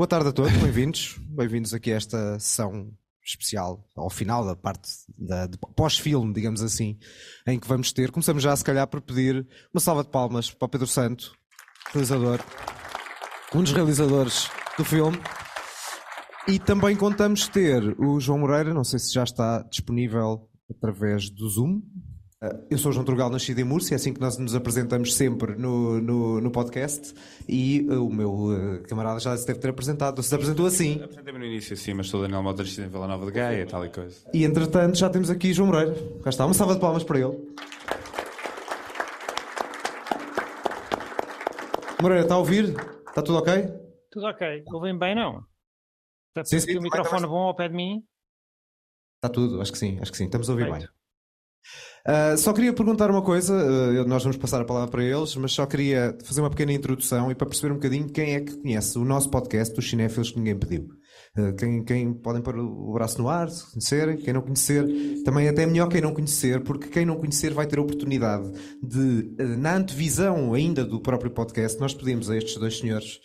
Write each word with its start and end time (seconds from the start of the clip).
Boa 0.00 0.08
tarde 0.08 0.30
a 0.30 0.32
todos, 0.32 0.56
bem-vindos. 0.56 1.18
Bem-vindos 1.28 1.74
aqui 1.74 1.92
a 1.92 1.96
esta 1.96 2.38
sessão 2.38 2.90
especial, 3.22 3.86
ao 3.94 4.08
final 4.08 4.46
da 4.46 4.56
parte 4.56 4.88
da, 5.14 5.46
pós-filme, 5.76 6.32
digamos 6.32 6.62
assim, 6.62 6.98
em 7.46 7.60
que 7.60 7.68
vamos 7.68 7.92
ter. 7.92 8.10
Começamos 8.10 8.42
já, 8.42 8.56
se 8.56 8.64
calhar, 8.64 8.86
por 8.86 9.02
pedir 9.02 9.46
uma 9.74 9.78
salva 9.78 10.02
de 10.02 10.08
palmas 10.08 10.50
para 10.50 10.64
o 10.64 10.68
Pedro 10.70 10.86
Santo, 10.86 11.34
realizador, 11.92 12.40
um 13.54 13.62
dos 13.62 13.72
realizadores 13.72 14.48
do 14.78 14.86
filme. 14.86 15.18
E 16.48 16.58
também 16.58 16.96
contamos 16.96 17.46
ter 17.46 17.94
o 18.00 18.18
João 18.18 18.38
Moreira, 18.38 18.72
não 18.72 18.84
sei 18.84 18.98
se 18.98 19.12
já 19.12 19.24
está 19.24 19.60
disponível 19.64 20.48
através 20.70 21.28
do 21.28 21.46
Zoom. 21.46 21.82
Eu 22.70 22.78
sou 22.78 22.88
o 22.90 22.94
João 22.94 23.04
Turgal, 23.04 23.28
nascido 23.28 23.58
em 23.58 23.64
Múrcia, 23.64 23.94
é 23.94 23.96
assim 23.96 24.14
que 24.14 24.20
nós 24.20 24.38
nos 24.38 24.54
apresentamos 24.54 25.14
sempre 25.14 25.56
no, 25.56 26.00
no, 26.00 26.40
no 26.40 26.50
podcast. 26.50 27.12
E 27.46 27.86
o 27.90 28.08
meu 28.08 28.32
uh, 28.32 28.82
camarada 28.88 29.20
já 29.20 29.36
se 29.36 29.46
deve 29.46 29.58
ter 29.58 29.68
apresentado. 29.68 30.22
Se 30.22 30.34
apresentou 30.34 30.64
assim. 30.64 31.02
Apresentei-me 31.02 31.38
no 31.38 31.44
início, 31.44 31.76
sim, 31.76 31.92
mas 31.92 32.08
sou 32.08 32.22
Daniel 32.22 32.42
Modres 32.42 32.78
em 32.78 32.88
Vila 32.88 33.06
Nova 33.06 33.26
de 33.26 33.32
Gaia, 33.32 33.66
tal 33.66 33.84
e 33.84 33.90
coisa. 33.90 34.26
E 34.32 34.42
entretanto 34.42 34.96
já 34.96 35.10
temos 35.10 35.28
aqui 35.28 35.52
João 35.52 35.68
Moreira. 35.68 35.94
Cá 36.24 36.30
está, 36.30 36.46
uma 36.46 36.54
salva 36.54 36.72
de 36.72 36.80
palmas 36.80 37.04
para 37.04 37.18
ele. 37.18 37.54
Moreira, 42.00 42.22
está 42.22 42.36
a 42.36 42.38
ouvir? 42.38 42.70
Está 43.06 43.20
tudo 43.20 43.36
ok? 43.36 43.64
Tudo 44.10 44.24
ok. 44.24 44.64
Ouvem 44.72 44.98
bem, 44.98 45.14
não? 45.14 45.44
Está 46.30 46.46
Sim, 46.46 46.58
sim, 46.58 46.78
o 46.78 46.80
microfone 46.80 47.26
bom 47.26 47.48
ao 47.48 47.54
pé 47.54 47.68
de 47.68 47.74
mim? 47.74 48.02
Está 49.16 49.28
tudo, 49.28 49.60
acho 49.60 49.72
que 49.72 49.76
sim, 49.76 49.98
acho 50.00 50.10
que 50.10 50.16
sim. 50.16 50.24
Estamos 50.24 50.48
a 50.48 50.52
ouvir 50.52 50.64
Perfeito. 50.64 50.90
bem. 50.90 50.99
Uh, 52.06 52.36
só 52.38 52.52
queria 52.52 52.72
perguntar 52.72 53.10
uma 53.10 53.20
coisa, 53.20 53.54
uh, 53.54 54.08
nós 54.08 54.22
vamos 54.22 54.38
passar 54.38 54.60
a 54.62 54.64
palavra 54.64 54.90
para 54.90 55.04
eles, 55.04 55.36
mas 55.36 55.52
só 55.52 55.66
queria 55.66 56.16
fazer 56.24 56.40
uma 56.40 56.48
pequena 56.48 56.72
introdução 56.72 57.30
e 57.30 57.34
para 57.34 57.46
perceber 57.46 57.72
um 57.72 57.76
bocadinho 57.76 58.08
quem 58.08 58.34
é 58.34 58.40
que 58.40 58.56
conhece 58.56 58.98
o 58.98 59.04
nosso 59.04 59.28
podcast 59.28 59.74
dos 59.74 59.88
cinéfilos 59.88 60.30
que 60.30 60.38
ninguém 60.38 60.58
pediu. 60.58 60.88
Uh, 61.36 61.54
quem, 61.56 61.84
quem 61.84 62.14
podem 62.14 62.40
pôr 62.40 62.56
o 62.58 62.94
braço 62.94 63.20
no 63.20 63.28
ar, 63.28 63.50
se 63.50 63.70
conhecerem, 63.70 64.16
quem 64.16 64.32
não 64.32 64.40
conhecer, 64.40 64.86
também 65.24 65.46
até 65.46 65.66
melhor 65.66 65.88
quem 65.88 66.00
não 66.00 66.14
conhecer, 66.14 66.62
porque 66.62 66.88
quem 66.88 67.04
não 67.04 67.16
conhecer 67.16 67.52
vai 67.52 67.66
ter 67.66 67.78
a 67.78 67.82
oportunidade 67.82 68.50
de, 68.82 69.34
na 69.58 69.76
antevisão 69.76 70.54
ainda 70.54 70.84
do 70.84 71.02
próprio 71.02 71.30
podcast, 71.30 71.78
nós 71.78 71.92
pedimos 71.92 72.30
a 72.30 72.36
estes 72.36 72.56
dois 72.56 72.78
senhores 72.78 73.20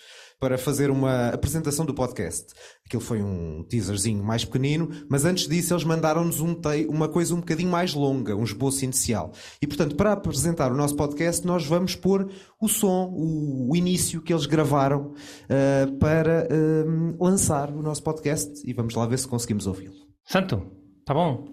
para 0.45 0.59
fazer 0.59 0.91
uma 0.91 1.29
apresentação 1.29 1.87
do 1.87 1.91
podcast. 1.91 2.53
Aquilo 2.85 3.01
foi 3.01 3.19
um 3.19 3.63
teaserzinho 3.63 4.23
mais 4.23 4.45
pequenino, 4.45 4.91
mas 5.09 5.25
antes 5.25 5.47
disso 5.47 5.73
eles 5.73 5.83
mandaram-nos 5.83 6.39
um 6.39 6.55
uma 6.87 7.09
coisa 7.09 7.33
um 7.33 7.39
bocadinho 7.39 7.71
mais 7.71 7.95
longa, 7.95 8.35
um 8.35 8.43
esboço 8.43 8.83
inicial. 8.83 9.31
E 9.59 9.65
portanto, 9.65 9.95
para 9.95 10.11
apresentar 10.11 10.71
o 10.71 10.75
nosso 10.75 10.95
podcast, 10.95 11.43
nós 11.47 11.65
vamos 11.65 11.95
pôr 11.95 12.31
o 12.61 12.67
som, 12.67 13.11
o, 13.11 13.71
o 13.71 13.75
início 13.75 14.21
que 14.21 14.31
eles 14.31 14.45
gravaram 14.45 15.15
ah, 15.49 15.87
para 15.99 16.43
ah, 16.43 17.17
lançar 17.19 17.71
o 17.71 17.81
nosso 17.81 18.03
podcast 18.03 18.61
e 18.63 18.71
vamos 18.71 18.93
lá 18.93 19.07
ver 19.07 19.17
se 19.17 19.27
conseguimos 19.27 19.65
ouvi-lo. 19.65 19.95
Santo, 20.25 20.61
tá 21.03 21.11
bom? 21.15 21.47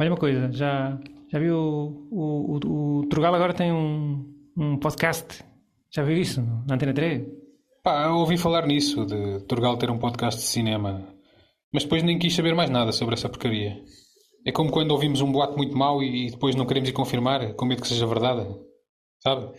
Olha 0.00 0.10
uma 0.10 0.16
coisa, 0.16 0.50
já, 0.52 0.98
já 1.30 1.38
viu 1.38 1.54
o, 1.54 2.08
o, 2.10 2.60
o, 2.64 2.98
o 3.00 3.06
Trugal 3.08 3.34
agora 3.34 3.52
tem 3.52 3.70
um, 3.70 4.24
um 4.56 4.78
podcast? 4.78 5.44
Já 5.90 6.02
viu 6.02 6.16
isso 6.16 6.40
na 6.66 6.76
Antena 6.76 6.94
3? 6.94 7.45
Pá, 7.86 8.08
ouvi 8.08 8.36
falar 8.36 8.66
nisso, 8.66 9.06
de 9.06 9.46
Turgal 9.46 9.76
ter 9.76 9.88
um 9.92 9.96
podcast 9.96 10.40
de 10.40 10.48
cinema, 10.48 11.06
mas 11.72 11.84
depois 11.84 12.02
nem 12.02 12.18
quis 12.18 12.34
saber 12.34 12.52
mais 12.52 12.68
nada 12.68 12.90
sobre 12.90 13.14
essa 13.14 13.28
porcaria. 13.28 13.80
É 14.44 14.50
como 14.50 14.72
quando 14.72 14.90
ouvimos 14.90 15.20
um 15.20 15.30
boato 15.30 15.56
muito 15.56 15.78
mau 15.78 16.02
e 16.02 16.32
depois 16.32 16.56
não 16.56 16.66
queremos 16.66 16.88
ir 16.88 16.92
confirmar, 16.92 17.54
com 17.54 17.64
medo 17.64 17.80
que 17.80 17.86
seja 17.86 18.04
verdade. 18.04 18.44
Sabe? 19.22 19.52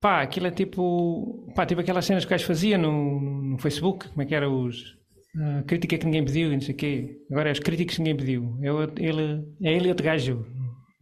Pá, 0.00 0.22
aquilo 0.22 0.46
é 0.46 0.50
tipo. 0.50 1.52
Pá, 1.54 1.66
tipo 1.66 1.82
aquelas 1.82 2.06
cenas 2.06 2.24
que 2.24 2.28
o 2.28 2.30
gajo 2.30 2.46
fazia 2.46 2.78
no, 2.78 3.20
no 3.50 3.58
Facebook, 3.58 4.08
como 4.08 4.22
é 4.22 4.24
que 4.24 4.34
era 4.34 4.48
os. 4.48 4.96
ah, 5.38 5.62
crítica 5.66 5.98
que 5.98 6.06
ninguém 6.06 6.24
pediu 6.24 6.50
e 6.50 6.54
não 6.54 6.62
sei 6.62 6.74
o 6.74 6.78
quê. 6.78 7.18
Agora 7.30 7.50
é 7.50 7.52
os 7.52 7.60
críticos 7.60 7.96
que 7.96 8.00
ninguém 8.00 8.16
pediu. 8.16 8.58
É, 8.62 8.68
ele, 9.04 9.44
é 9.62 9.74
ele 9.74 9.88
e 9.88 9.90
outro 9.90 10.06
gajo. 10.06 10.46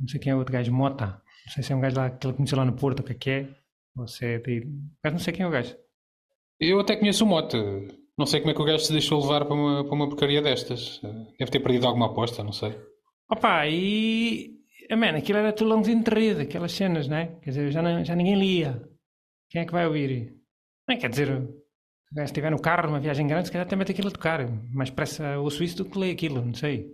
Não 0.01 0.09
sei 0.09 0.19
quem 0.19 0.33
é 0.33 0.35
o 0.35 0.39
outro 0.39 0.53
gajo, 0.53 0.73
Mota. 0.73 1.23
Não 1.47 1.53
sei 1.55 1.63
se 1.63 1.73
é 1.73 1.77
um 1.77 1.81
gajo 1.81 1.97
lá 1.97 2.11
que 2.11 2.27
ele 2.27 2.35
conheceu 2.35 2.59
lá 2.59 2.65
no 2.65 2.75
Porto, 2.75 3.01
o 3.01 3.03
que 3.05 3.13
é 3.13 3.15
que 3.15 3.31
é. 3.31 3.49
Ou 3.97 4.09
se 4.09 4.27
é 4.27 4.39
de. 4.41 4.67
Mas 5.05 5.13
não 5.13 5.21
sei 5.21 5.33
quem 5.33 5.45
é 5.45 5.49
o 5.49 5.53
gajo. 5.53 5.86
Eu 6.61 6.81
até 6.81 6.97
conheço 6.97 7.25
o 7.25 7.27
Mota. 7.27 7.59
Não 8.19 8.25
sei 8.27 8.41
como 8.41 8.51
é 8.51 8.55
que 8.55 8.63
o 8.63 8.65
gajo 8.65 8.85
se 8.85 8.93
deixou 8.93 9.21
levar 9.21 9.45
para 9.45 9.55
uma, 9.55 9.85
para 9.85 9.95
uma 9.95 10.09
porcaria 10.09 10.41
destas. 10.41 11.01
Deve 11.39 11.51
ter 11.51 11.61
perdido 11.61 11.87
alguma 11.87 12.07
aposta, 12.07 12.43
não 12.43 12.53
sei. 12.53 12.75
Opa, 13.31 13.67
e. 13.69 14.55
Man, 14.91 15.17
aquilo 15.17 15.39
era 15.39 15.53
tudo 15.53 15.69
longo 15.71 15.83
de 15.85 16.11
rede, 16.11 16.43
aquelas 16.43 16.73
cenas, 16.73 17.09
né? 17.09 17.37
Quer 17.43 17.51
dizer, 17.51 17.71
já, 17.73 17.83
não- 17.83 18.05
já 18.05 18.15
ninguém 18.15 18.39
lia. 18.39 18.81
Quem 19.51 19.63
é 19.63 19.65
que 19.67 19.73
vai 19.73 19.87
ouvir? 19.87 20.35
Não, 20.89 20.97
quer 20.97 21.11
dizer, 21.11 21.31
o 21.33 21.49
gajo 22.15 22.25
estiver 22.27 22.51
no 22.51 22.61
carro, 22.61 22.87
numa 22.87 23.01
viagem 23.01 23.27
grande, 23.27 23.47
se 23.49 23.53
calhar 23.53 23.67
até 23.67 23.75
mete 23.77 23.91
aquilo 23.91 24.09
a 24.09 24.13
tocar. 24.13 24.49
Mais 24.73 24.89
pressa 24.91 25.39
ouço 25.39 25.63
isso 25.65 25.77
do 25.79 25.85
que 25.85 25.99
lê 25.99 26.11
aquilo, 26.13 26.41
não 26.45 26.55
sei. 26.55 26.87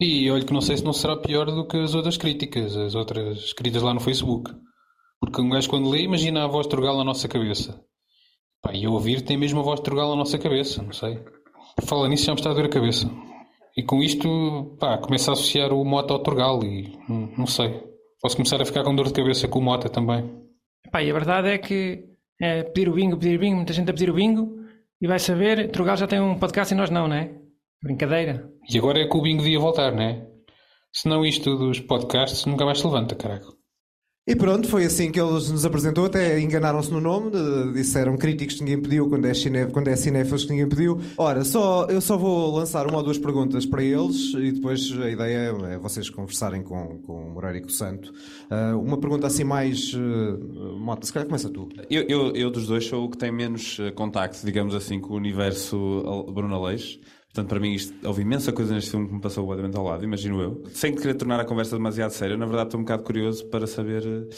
E 0.00 0.30
olho 0.30 0.44
que 0.46 0.52
não 0.52 0.60
sei 0.60 0.76
se 0.76 0.84
não 0.84 0.92
será 0.92 1.16
pior 1.16 1.46
do 1.46 1.66
que 1.66 1.76
as 1.78 1.94
outras 1.94 2.16
críticas, 2.16 2.76
as 2.76 2.94
outras 2.94 3.38
escritas 3.38 3.82
lá 3.82 3.92
no 3.94 3.98
Facebook. 4.00 4.52
Porque 5.18 5.40
um 5.40 5.48
gajo 5.48 5.68
quando 5.70 5.88
lê 5.90 6.02
imagina 6.02 6.44
a 6.44 6.46
voz 6.46 6.66
de 6.66 6.70
Turgal 6.70 6.96
na 6.98 7.02
nossa 7.04 7.26
cabeça. 7.26 7.82
Pá, 8.62 8.72
e 8.72 8.84
a 8.84 8.90
ouvir 8.90 9.22
tem 9.22 9.36
mesmo 9.36 9.60
a 9.60 9.62
voz 9.62 9.80
de 9.80 9.84
Turgal 9.84 10.10
na 10.10 10.16
nossa 10.16 10.38
cabeça, 10.38 10.82
não 10.82 10.92
sei. 10.92 11.18
Por 11.76 11.84
falar 11.84 12.08
nisso 12.08 12.24
já 12.24 12.32
me 12.32 12.40
está 12.40 12.50
a 12.50 12.54
doer 12.54 12.66
a 12.66 12.70
cabeça. 12.70 13.08
E 13.76 13.82
com 13.82 14.02
isto, 14.02 14.76
pá, 14.80 14.98
começo 14.98 15.30
a 15.30 15.34
associar 15.34 15.72
o 15.72 15.84
Mota 15.84 16.12
ao 16.12 16.22
Turgal 16.22 16.62
e 16.64 16.98
hum, 17.08 17.32
não 17.38 17.46
sei. 17.46 17.80
Posso 18.20 18.36
começar 18.36 18.60
a 18.60 18.64
ficar 18.64 18.82
com 18.82 18.94
dor 18.94 19.06
de 19.06 19.12
cabeça 19.12 19.46
com 19.46 19.60
o 19.60 19.62
Mota 19.62 19.88
também. 19.88 20.28
Epá, 20.84 21.02
e 21.02 21.10
a 21.10 21.12
verdade 21.12 21.48
é 21.48 21.58
que 21.58 22.04
é 22.40 22.64
pedir 22.64 22.88
o 22.88 22.94
bingo, 22.94 23.16
pedir 23.16 23.36
o 23.36 23.40
bingo, 23.40 23.56
muita 23.56 23.72
gente 23.72 23.90
a 23.90 23.92
pedir 23.92 24.10
o 24.10 24.14
bingo 24.14 24.58
e 25.00 25.06
vai 25.06 25.18
saber, 25.20 25.70
Trugal 25.70 25.96
já 25.96 26.08
tem 26.08 26.20
um 26.20 26.36
podcast 26.36 26.74
e 26.74 26.76
nós 26.76 26.90
não, 26.90 27.06
né? 27.06 27.36
Brincadeira. 27.82 28.50
E 28.68 28.76
agora 28.76 29.00
é 29.00 29.06
que 29.06 29.16
o 29.16 29.22
bingo 29.22 29.42
devia 29.42 29.60
voltar, 29.60 29.92
né? 29.92 30.26
Senão 30.92 31.24
isto 31.24 31.56
dos 31.56 31.78
podcasts 31.78 32.44
nunca 32.46 32.64
mais 32.64 32.80
se 32.80 32.86
levanta, 32.86 33.14
caraca. 33.14 33.46
E 34.28 34.36
pronto, 34.36 34.68
foi 34.68 34.84
assim 34.84 35.10
que 35.10 35.18
eles 35.18 35.50
nos 35.50 35.64
apresentou, 35.64 36.04
até 36.04 36.38
enganaram-se 36.38 36.92
no 36.92 37.00
nome, 37.00 37.30
disseram 37.72 38.14
críticos 38.14 38.56
que 38.56 38.60
ninguém 38.62 38.78
pediu, 38.78 39.08
quando 39.08 39.24
é, 39.24 39.32
cine, 39.32 39.68
quando 39.68 39.88
é 39.88 39.96
cinéfilos 39.96 40.44
que 40.44 40.50
ninguém 40.50 40.68
pediu. 40.68 41.00
Ora, 41.16 41.42
só, 41.44 41.86
eu 41.86 41.98
só 41.98 42.18
vou 42.18 42.54
lançar 42.54 42.86
uma 42.86 42.98
ou 42.98 43.02
duas 43.02 43.16
perguntas 43.16 43.64
para 43.64 43.82
eles 43.82 44.34
e 44.34 44.52
depois 44.52 44.92
a 45.00 45.08
ideia 45.08 45.56
é 45.70 45.78
vocês 45.78 46.10
conversarem 46.10 46.62
com, 46.62 46.98
com 47.06 47.14
o 47.14 47.30
Moreira 47.30 47.56
e 47.56 47.62
com 47.62 47.68
o 47.68 47.72
Santo. 47.72 48.12
Ah, 48.50 48.76
uma 48.76 48.98
pergunta 48.98 49.26
assim 49.26 49.44
mais... 49.44 49.94
Uh, 49.94 50.76
Mota, 50.78 51.06
se 51.06 51.12
calhar 51.12 51.26
começa 51.26 51.48
tu. 51.48 51.66
Eu, 51.88 52.02
eu, 52.02 52.36
eu 52.36 52.50
dos 52.50 52.66
dois 52.66 52.84
sou 52.84 53.06
o 53.06 53.10
que 53.10 53.16
tem 53.16 53.32
menos 53.32 53.78
eh, 53.80 53.90
contacto, 53.92 54.44
digamos 54.44 54.74
assim, 54.74 55.00
com 55.00 55.14
o 55.14 55.16
universo 55.16 56.26
Bruno 56.34 56.54
Aleixo. 56.54 56.98
Portanto, 57.28 57.48
para 57.48 57.60
mim, 57.60 57.74
isto, 57.74 57.94
houve 58.06 58.22
imensa 58.22 58.52
coisa 58.52 58.74
neste 58.74 58.90
filme 58.90 59.06
que 59.06 59.14
me 59.14 59.20
passou 59.20 59.44
completamente 59.44 59.76
ao 59.76 59.84
lado, 59.84 60.02
imagino 60.02 60.40
eu. 60.40 60.62
Sem 60.70 60.94
querer 60.94 61.14
tornar 61.14 61.38
a 61.38 61.44
conversa 61.44 61.76
demasiado 61.76 62.10
séria, 62.10 62.36
na 62.36 62.46
verdade 62.46 62.68
estou 62.68 62.80
um 62.80 62.84
bocado 62.84 63.02
curioso 63.02 63.46
para 63.46 63.66
saber 63.66 64.02
eh, 64.04 64.34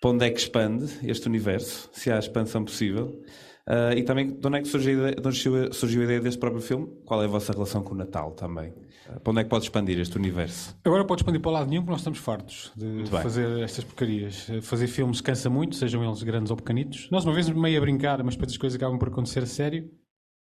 para 0.00 0.10
onde 0.10 0.26
é 0.26 0.30
que 0.30 0.40
expande 0.40 0.86
este 1.04 1.28
universo, 1.28 1.88
se 1.92 2.10
há 2.10 2.18
expansão 2.18 2.64
possível. 2.64 3.22
Ah, 3.66 3.94
e 3.94 4.02
também, 4.02 4.26
de 4.28 4.46
onde 4.46 4.58
é 4.58 4.62
que 4.62 4.68
surgiu 4.68 4.92
a, 4.92 5.08
ideia, 5.10 5.14
de 5.14 5.28
onde 5.28 5.74
surgiu, 5.74 6.00
a 6.00 6.04
ideia 6.04 6.20
deste 6.20 6.38
próprio 6.38 6.60
filme? 6.60 6.88
Qual 7.04 7.22
é 7.22 7.26
a 7.26 7.28
vossa 7.28 7.52
relação 7.52 7.82
com 7.82 7.94
o 7.94 7.96
Natal 7.96 8.32
também? 8.32 8.74
Ah, 9.08 9.20
para 9.20 9.30
onde 9.30 9.40
é 9.40 9.44
que 9.44 9.50
pode 9.50 9.64
expandir 9.64 9.98
este 10.00 10.16
universo? 10.16 10.76
Agora 10.84 11.04
podes 11.04 11.22
expandir 11.22 11.40
para 11.40 11.50
o 11.50 11.52
lado 11.52 11.68
nenhum, 11.68 11.82
porque 11.82 11.92
nós 11.92 12.00
estamos 12.00 12.18
fartos 12.18 12.72
de 12.76 13.06
fazer 13.06 13.60
estas 13.60 13.84
porcarias. 13.84 14.48
Fazer 14.62 14.88
filmes 14.88 15.20
cansa 15.20 15.48
muito, 15.48 15.76
sejam 15.76 16.04
eles 16.04 16.22
grandes 16.22 16.50
ou 16.50 16.56
pequenitos. 16.56 17.08
Nós, 17.10 17.24
uma 17.24 17.32
vez, 17.32 17.48
meio 17.48 17.78
a 17.78 17.80
brincar, 17.80 18.22
mas 18.24 18.34
depois 18.34 18.52
as 18.52 18.58
coisas 18.58 18.76
acabam 18.76 18.98
por 18.98 19.08
acontecer 19.08 19.42
a 19.42 19.46
sério. 19.46 19.88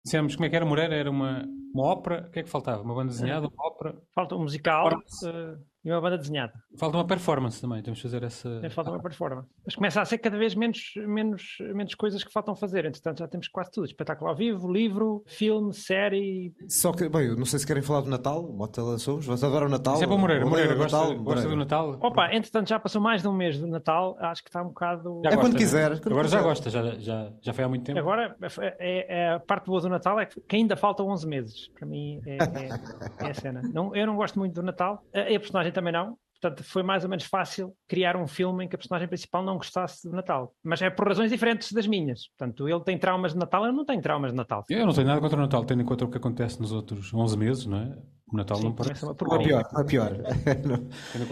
Dissemos 0.05 0.37
como 0.37 0.47
é 0.47 0.49
que 0.49 0.57
era 0.57 0.65
Moreira? 0.65 0.95
Era 0.95 1.11
uma, 1.11 1.45
uma 1.75 1.85
ópera. 1.85 2.27
O 2.29 2.31
que 2.31 2.41
é 2.41 2.43
que 2.43 2.49
faltava? 2.51 2.83
Uma 2.83 2.95
banda 2.95 3.09
desenhada, 3.11 3.47
uma 3.49 3.67
ópera. 3.67 3.95
Falta 4.15 4.35
um 4.35 4.41
musical 4.43 4.91
eh, 5.25 5.57
e 5.85 5.91
uma 5.93 6.01
banda 6.01 6.19
desenhada. 6.19 6.53
Falta 6.79 6.97
uma 6.97 7.07
performance 7.07 7.61
também. 7.61 7.83
Temos 7.83 7.99
de 7.99 8.03
fazer 8.03 8.23
essa. 8.23 8.61
Tem 8.61 8.71
falta 8.71 8.91
uma 8.91 9.01
performance. 9.01 9.49
Mas 9.65 9.75
começa 9.75 10.01
a 10.01 10.05
ser 10.05 10.19
cada 10.19 10.37
vez 10.37 10.55
menos, 10.55 10.79
menos, 10.97 11.43
menos 11.75 11.95
coisas 11.95 12.25
que 12.25 12.33
faltam 12.33 12.55
fazer. 12.57 12.85
Entretanto, 12.85 13.19
já 13.19 13.29
temos 13.29 13.49
quase 13.49 13.71
tudo: 13.71 13.87
espetáculo 13.87 14.31
ao 14.31 14.37
vivo, 14.37 14.71
livro, 14.71 15.23
filme, 15.27 15.73
série. 15.73 16.53
Só 16.69 16.93
que, 16.93 17.09
bem, 17.09 17.27
eu 17.29 17.37
não 17.37 17.45
sei 17.45 17.59
se 17.59 17.67
querem 17.67 17.83
falar 17.83 18.01
do 18.01 18.11
Natal, 18.11 18.45
o 18.45 18.53
Mota 18.57 18.83
lançou, 18.83 19.21
vocês 19.21 19.45
adoram 19.45 19.67
o 19.67 19.71
Natal. 19.71 19.95
Isso 19.95 20.05
é 20.05 20.07
para 20.07 20.17
o 20.17 20.19
Moreira. 20.19 20.47
Moreira, 20.47 20.75
gosta, 20.75 20.97
Natal, 20.97 21.09
gosta 21.19 21.43
do 21.43 21.49
Moreira. 21.51 21.57
Natal? 21.57 21.99
Opa, 22.03 22.35
entretanto, 22.35 22.69
já 22.69 22.79
passou 22.81 23.01
mais 23.01 23.23
de 23.23 23.29
um 23.29 23.33
mês 23.33 23.59
do 23.59 23.67
Natal. 23.67 24.17
Acho 24.21 24.43
que 24.43 24.49
está 24.49 24.63
um 24.63 24.69
bocado. 24.69 25.21
Já 25.25 25.31
É 25.31 25.35
quando 25.37 25.53
gosta, 25.53 25.59
quiser, 25.59 26.01
quando 26.01 26.13
Agora 26.13 26.29
já 26.29 26.39
quiser. 26.39 26.49
gosta, 26.49 26.71
já, 26.71 26.83
já, 26.99 27.33
já 27.41 27.53
foi 27.53 27.65
há 27.65 27.69
muito 27.69 27.85
tempo. 27.85 27.99
Agora, 27.99 28.37
é, 28.79 29.29
é- 29.29 29.35
a 29.35 29.41
parte 29.41 29.67
boa 29.67 29.81
do 29.81 29.89
Natal 29.89 30.19
é 30.19 30.27
que 30.27 30.39
que 30.41 30.57
ainda 30.57 30.77
faltam 30.77 31.07
11 31.09 31.27
meses. 31.27 31.58
Para 31.75 31.87
mim, 31.87 32.21
é, 32.27 32.37
é- 32.37 33.27
é 33.27 33.31
a 33.31 33.35
cena. 33.35 33.63
Não, 33.73 33.95
eu 33.95 34.07
não 34.07 34.17
gosto 34.17 34.39
muito 34.39 34.55
do 34.55 34.63
Natal. 34.63 35.03
A, 35.13 35.25
personagem 35.39 35.73
também 35.73 35.93
não. 35.93 36.17
Portanto, 36.41 36.63
foi 36.63 36.85
mais 36.85 37.03
ou 37.03 37.11
menos 37.11 37.25
fácil 37.25 37.75
criar 37.89 38.17
um 38.17 38.27
filme 38.29 38.65
em 38.65 38.69
que 38.69 38.77
a 38.77 38.79
personagem 38.79 39.09
principal 39.09 39.43
não 39.43 39.57
gostasse 39.57 40.09
de 40.09 40.15
Natal. 40.15 40.55
Mas 40.63 40.81
é 40.81 40.89
por 40.89 41.09
razões 41.09 41.31
diferentes 41.33 41.73
das 41.73 41.87
minhas. 41.87 42.29
Portanto, 42.29 42.69
ele 42.69 42.81
tem 42.85 42.97
traumas 42.97 43.33
de 43.33 43.39
Natal, 43.39 43.67
eu 43.67 43.73
não 43.73 43.85
tenho 43.85 44.01
traumas 44.01 44.31
de 44.31 44.37
Natal. 44.37 44.65
Eu 44.71 44.87
não 44.87 44.93
tenho 44.95 45.09
nada 45.09 45.21
contra 45.21 45.37
o 45.37 45.41
Natal, 45.41 45.65
tendo 45.65 45.83
em 45.83 45.85
conta 45.85 46.05
o 46.05 46.11
que 46.11 46.17
acontece 46.17 46.61
nos 46.61 46.71
outros 46.71 47.13
11 47.13 47.37
meses, 47.37 47.67
não 47.67 47.79
é? 47.79 47.97
O 48.33 48.37
Natal 48.37 48.61
não 48.63 48.73
parece. 48.73 49.01
Começa 49.01 49.25
Não 49.25 49.37
é 49.37 49.45
pior, 49.45 49.69
não 49.73 49.81
é 49.81 49.85
pior. 49.85 50.13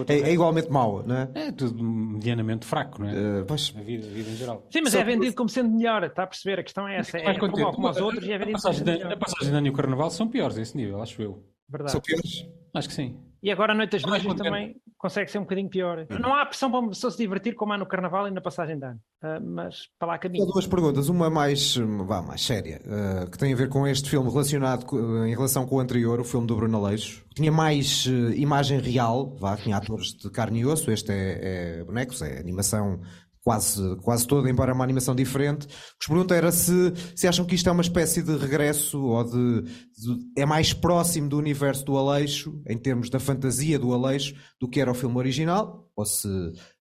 É, 0.09 0.15
é 0.15 0.33
igualmente 0.33 0.71
mau, 0.71 1.03
não 1.07 1.15
é? 1.17 1.29
É 1.35 1.53
tudo 1.53 1.83
medianamente 1.83 2.65
fraco, 2.65 3.03
não 3.03 3.09
é? 3.11 3.41
Eh, 3.41 3.45
pois, 3.47 3.75
A 3.77 3.83
vida, 3.83 4.07
a 4.07 4.11
vida 4.11 4.31
em 4.31 4.37
geral. 4.37 4.67
Sim, 4.71 4.81
mas 4.83 4.93
Só 4.93 4.99
é 5.01 5.05
por- 5.05 5.11
vendido 5.13 5.35
como 5.37 5.49
sendo 5.49 5.71
melhor, 5.71 6.05
está 6.05 6.23
a 6.23 6.27
perceber? 6.27 6.61
A 6.61 6.63
questão 6.63 6.89
é 6.89 6.97
essa. 6.99 7.19
É 7.19 7.25
Vai 7.25 7.39
como, 7.39 7.53
como 7.73 7.91
os 7.91 7.97
outros 7.99 8.25
e 8.27 8.33
é 8.33 8.35
a, 8.35 8.39
vendido 8.39 8.59
como 8.59 8.63
passagem 8.63 8.79
sendo 8.79 8.97
de, 8.97 9.03
a 9.03 9.05
melhor. 9.09 9.19
passagem 9.19 9.51
de 9.51 9.57
ano 9.57 9.67
e 9.67 9.71
o 9.71 9.73
Carnaval 9.75 10.11
são 10.11 10.29
piores 10.29 10.57
a 10.57 10.63
esse 10.63 10.77
nível, 10.77 11.03
acho 11.03 11.21
eu. 11.21 11.45
Verdade. 11.69 11.93
são 11.93 12.01
piores. 12.01 12.49
Acho 12.73 12.89
que 12.89 12.95
sim. 12.95 13.17
E 13.43 13.50
agora 13.50 13.73
a 13.73 13.77
Noite 13.77 13.93
das 13.93 14.03
contente. 14.03 14.37
também 14.37 14.77
consegue 14.99 15.31
ser 15.31 15.38
um 15.38 15.43
bocadinho 15.43 15.69
pior. 15.69 16.06
Não 16.21 16.35
há 16.35 16.44
pressão 16.47 16.71
para 16.71 16.81
uma 16.81 16.88
pessoa 16.88 17.11
se 17.11 17.19
divertir 17.19 17.55
como 17.55 17.73
há 17.73 17.79
no 17.79 17.87
Carnaval 17.87 18.27
e 18.27 18.31
na 18.31 18.41
passagem 18.41 18.79
de 18.79 18.85
ano. 18.87 18.99
Ah, 19.23 19.38
mas 19.41 19.88
para 19.99 20.09
lá 20.09 20.19
caminho. 20.19 20.47
duas 20.47 20.67
perguntas, 20.67 21.09
uma 21.09 21.29
mais, 21.31 21.77
vá, 21.77 22.23
mais 22.23 22.43
séria, 22.44 22.81
eh, 22.85 23.27
que 23.31 23.38
tem 23.38 23.53
a 23.53 23.56
ver 23.56 23.69
com 23.69 23.87
este 23.87 24.09
filme 24.11 24.29
relacionado 24.31 24.85
co- 24.85 24.99
em 25.25 25.35
relação 25.35 25.67
com 25.67 25.77
o 25.77 25.81
anterior, 25.81 26.19
o 26.21 26.25
filme 26.25 26.47
do 26.47 26.56
Bruno 26.56 26.79
Aleixo. 26.85 27.25
Tinha 27.35 27.53
mais 27.53 28.06
imagem 28.35 28.81
real, 28.81 29.37
vá, 29.38 29.56
tinha 29.56 29.77
atores 29.77 30.09
de 30.15 30.31
carne 30.31 30.61
e 30.61 30.67
osso, 30.67 30.91
este 30.91 31.12
é, 31.12 31.79
é 31.81 31.85
bonecos, 31.85 32.23
é 32.23 32.38
animação 32.38 33.00
quase, 33.47 33.97
quase 34.03 34.27
toda, 34.27 34.51
embora 34.51 34.75
uma 34.75 34.83
animação 34.83 35.15
diferente. 35.15 35.67
O 35.67 35.69
que 35.69 35.75
vos 36.01 36.07
pergunto 36.09 36.35
era 36.35 36.51
se, 36.51 36.93
se 37.15 37.29
acham 37.29 37.47
que 37.47 37.55
isto 37.55 37.69
é 37.69 37.73
uma 37.73 37.81
espécie 37.81 38.21
de 38.21 38.37
regresso 38.37 39.01
ou 39.01 39.23
de, 39.23 39.63
de- 39.63 40.33
é 40.37 40.45
mais 40.45 40.73
próximo 40.73 41.29
do 41.29 41.39
universo 41.39 41.85
do 41.85 41.97
Aleixo, 41.97 42.61
em 42.69 42.77
termos 42.77 43.09
da 43.09 43.21
fantasia 43.21 43.79
do 43.79 43.95
Aleixo, 43.95 44.35
do 44.61 44.69
que 44.69 44.81
era 44.81 44.91
o 44.91 44.95
filme 44.95 45.17
original, 45.17 45.89
ou 45.95 46.05
se, 46.05 46.29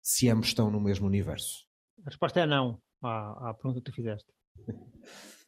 se 0.02 0.28
ambos 0.28 0.48
estão 0.48 0.70
no 0.70 0.78
mesmo 0.78 1.06
universo. 1.06 1.64
A 2.04 2.10
resposta 2.10 2.40
é 2.40 2.46
não 2.46 2.78
à, 3.02 3.48
à 3.48 3.54
pergunta 3.54 3.80
que 3.80 3.90
tu 3.90 3.94
fizeste. 3.96 4.28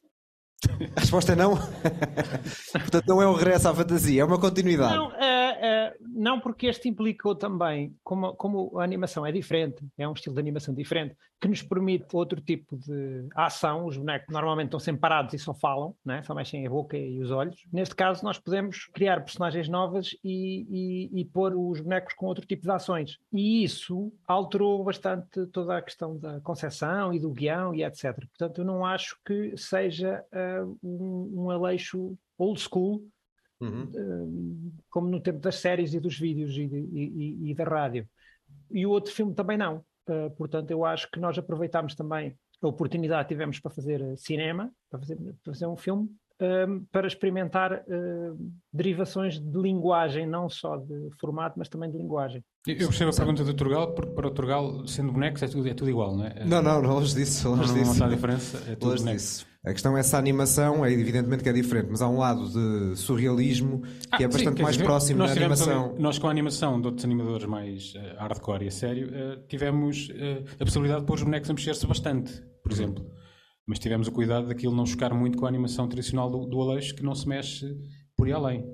A 0.97 1.01
resposta 1.01 1.33
é 1.33 1.37
não. 1.37 1.57
Portanto, 2.73 3.07
não 3.07 3.23
é 3.23 3.29
um 3.29 3.35
regresso 3.35 3.69
à 3.69 3.75
fantasia, 3.75 4.23
é 4.23 4.25
uma 4.25 4.39
continuidade. 4.39 4.95
Não, 4.95 5.13
eh, 5.13 5.59
eh, 5.61 5.97
não, 6.01 6.41
porque 6.41 6.67
este 6.67 6.89
implicou 6.89 7.35
também, 7.35 7.95
como, 8.03 8.35
como 8.35 8.79
a 8.79 8.85
animação 8.85 9.27
é 9.27 9.33
diferente, 9.33 9.85
é 9.99 10.09
um 10.09 10.13
estilo 10.13 10.35
de 10.35 10.41
animação 10.41 10.75
diferente, 10.75 11.17
que 11.43 11.49
nos 11.49 11.61
permite 11.61 12.07
outro 12.15 12.41
tipo 12.41 12.77
de 12.77 13.27
ação. 13.35 13.85
Os 13.85 13.97
bonecos 13.97 14.33
normalmente 14.33 14.67
estão 14.69 14.79
sempre 14.79 15.01
parados 15.01 15.35
e 15.35 15.39
só 15.41 15.53
falam, 15.53 15.93
né? 16.05 16.23
só 16.23 16.33
mexem 16.37 16.65
a 16.65 16.71
boca 16.71 16.97
e 16.97 17.19
os 17.21 17.33
olhos. 17.33 17.61
Neste 17.73 17.97
caso, 17.97 18.25
nós 18.25 18.39
podemos 18.39 18.87
criar 18.93 19.21
personagens 19.25 19.69
novas 19.69 20.17
e, 20.23 21.11
e, 21.13 21.21
e 21.21 21.25
pôr 21.25 21.53
os 21.57 21.81
bonecos 21.81 22.15
com 22.15 22.27
outro 22.27 22.47
tipo 22.47 22.63
de 22.63 22.71
ações. 22.71 23.19
E 23.33 23.65
isso 23.65 24.13
alterou 24.25 24.85
bastante 24.85 25.45
toda 25.49 25.77
a 25.77 25.83
questão 25.83 26.17
da 26.17 26.41
concepção 26.43 27.13
e 27.13 27.19
do 27.19 27.31
guião 27.33 27.75
e 27.75 27.83
etc. 27.83 28.15
Portanto, 28.15 28.61
eu 28.61 28.65
não 28.65 28.87
acho 28.87 29.19
que 29.25 29.57
seja 29.57 30.25
eh, 30.31 30.63
um, 30.81 31.33
um 31.35 31.51
aleixo 31.51 32.17
old 32.39 32.61
school 32.61 33.03
Uhum. 33.61 33.89
eh, 33.95 34.81
como 34.91 35.09
no 35.09 35.21
tempo 35.21 35.39
das 35.39 35.55
séries 35.57 35.93
e 35.95 36.01
dos 36.01 36.19
vídeos 36.19 36.57
e, 36.57 36.67
de- 36.67 36.77
e- 36.93 37.13
e- 37.47 37.51
e 37.51 37.55
da 37.55 37.63
rádio. 37.65 38.09
E 38.71 38.85
o 38.87 38.91
outro 38.91 39.13
filme 39.13 39.35
também 39.35 39.57
não. 39.57 39.85
Eh, 40.09 40.29
portanto, 40.31 40.71
eu 40.71 40.85
acho 40.85 41.11
que 41.11 41.21
nós 41.21 41.37
aproveitámos 41.39 41.95
também 41.95 42.35
a 42.63 42.67
oportunidade 42.69 43.29
que 43.29 43.35
tivemos 43.35 43.59
para 43.61 43.71
fazer 43.71 44.01
eh, 44.01 44.15
cinema, 44.17 44.71
para 44.91 44.99
fazer, 45.01 45.17
para 45.17 45.53
fazer 45.53 45.67
um 45.67 45.77
filme, 45.77 46.09
eh, 46.39 46.67
para 46.91 47.07
experimentar 47.07 47.73
eh, 47.73 47.83
derivações 48.73 49.39
de 49.39 49.59
linguagem, 49.59 50.27
não 50.27 50.49
só 50.49 50.77
de 50.77 51.11
formato, 51.21 51.59
mas 51.59 51.69
também 51.69 51.91
de 51.91 51.97
linguagem. 51.99 52.43
Eu 52.67 52.77
percebo 52.89 53.11
a 53.11 53.15
pergunta 53.15 53.45
do 53.45 53.55
Turgal, 53.55 53.93
porque 53.95 54.13
para 54.13 54.27
o 54.29 54.31
Turgal, 54.31 54.87
sendo 54.87 55.13
bonecos, 55.13 55.43
é 55.43 55.49
tudo, 55.49 55.69
é 55.69 55.75
tudo 55.75 55.91
igual, 55.91 56.17
não 56.17 56.27
é? 56.27 56.45
Não, 56.45 56.63
não, 56.63 56.81
não, 56.83 56.95
longe 56.95 57.15
disso, 57.15 57.49
Não, 57.49 57.57
longe 57.57 57.69
não, 57.69 57.75
não 57.77 57.83
disso. 57.83 57.93
está 57.95 58.07
a 58.07 58.09
diferença, 58.09 58.59
é 58.71 58.75
tudo 58.77 58.91
Longe 58.91 59.05
disso. 59.05 59.47
A 59.65 59.71
questão 59.73 59.97
é 59.97 60.01
essa 60.01 60.19
animação, 60.19 60.85
é 60.85 60.91
evidentemente 60.93 61.45
que 61.45 61.49
é 61.49 61.53
diferente, 61.53 61.87
mas 61.89 62.03
há 62.03 62.09
um 62.09 62.19
lado 62.19 62.49
de 62.49 62.97
surrealismo 62.97 63.83
que 63.83 63.89
é 63.89 64.03
Ah, 64.11 64.19
sim, 64.19 64.27
bastante 64.29 64.57
quer 64.57 64.63
mais 64.65 64.75
dizer, 64.75 64.85
próximo 64.85 65.19
da 65.25 65.31
animação. 65.31 65.91
ali- 65.93 66.03
nós 66.03 66.19
com 66.19 66.27
a 66.27 66.31
animação 66.33 66.81
de 66.81 66.87
outros 66.89 67.05
animadores 67.05 67.47
mais 67.47 67.93
eh, 67.95 68.17
hardcore 68.19 68.65
e 68.65 68.69
a 68.69 68.71
sério, 68.73 69.09
eh, 69.15 69.39
tivemos 69.49 70.11
eh, 70.15 70.43
a 70.59 70.65
possibilidade 70.65 71.03
de 71.03 71.07
pôr 71.07 71.15
os 71.15 71.23
bonecos 71.23 71.49
a 71.49 71.53
mexer-se 71.53 71.87
bastante, 71.87 72.43
por 72.61 72.73
exemplo. 72.73 73.09
Mas 73.65 73.79
tivemos 73.79 74.09
o 74.09 74.13
cuidado 74.13 74.49
daquilo 74.49 74.75
não 74.75 74.85
chocar 74.85 75.15
muito 75.15 75.39
com 75.39 75.47
a 75.47 75.49
animação 75.49 75.87
tradicional 75.89 76.29
do, 76.29 76.45
do 76.45 76.61
Aleixo, 76.61 76.97
que 76.97 77.03
não 77.05 77.15
se 77.15 77.29
mexe 77.29 77.65
por 78.17 78.27
aí 78.27 78.33
além. 78.33 78.67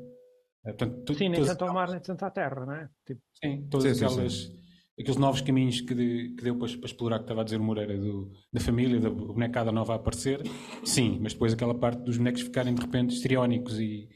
Portanto, 0.64 1.02
tu- 1.04 1.14
Sim, 1.14 1.28
nem 1.28 1.44
tanto 1.44 1.64
ao 1.66 1.74
mar, 1.74 1.90
nem 1.90 2.00
tanto 2.00 2.22
à 2.24 2.30
terra, 2.30 2.64
não 2.64 2.72
é? 2.72 2.88
Tipo, 3.06 3.20
Sim, 3.44 3.66
todas 3.70 3.88
Sim, 3.88 3.94
sim, 3.94 4.04
aquelas, 4.06 4.50
aqueles 4.98 5.16
novos 5.16 5.40
caminhos 5.40 5.80
que, 5.80 5.94
de- 5.94 6.34
que 6.36 6.42
deu 6.44 6.56
para, 6.56 6.68
para 6.76 6.86
explorar, 6.86 7.18
que 7.18 7.24
estava 7.24 7.40
a 7.42 7.44
dizer 7.44 7.60
o 7.60 7.64
Moreira, 7.64 7.96
do- 7.98 8.30
da 8.52 8.60
família, 8.60 8.98
da 9.00 9.10
bonecada 9.10 9.70
nova 9.72 9.92
a 9.92 9.96
aparecer, 9.96 10.42
sim, 10.84 11.18
mas 11.20 11.32
depois 11.32 11.52
aquela 11.52 11.74
parte 11.74 12.02
dos 12.02 12.16
bonecos 12.16 12.42
ficarem 12.42 12.74
de 12.74 12.80
repente 12.80 13.14
histriónicos 13.14 13.78
e 13.78 14.08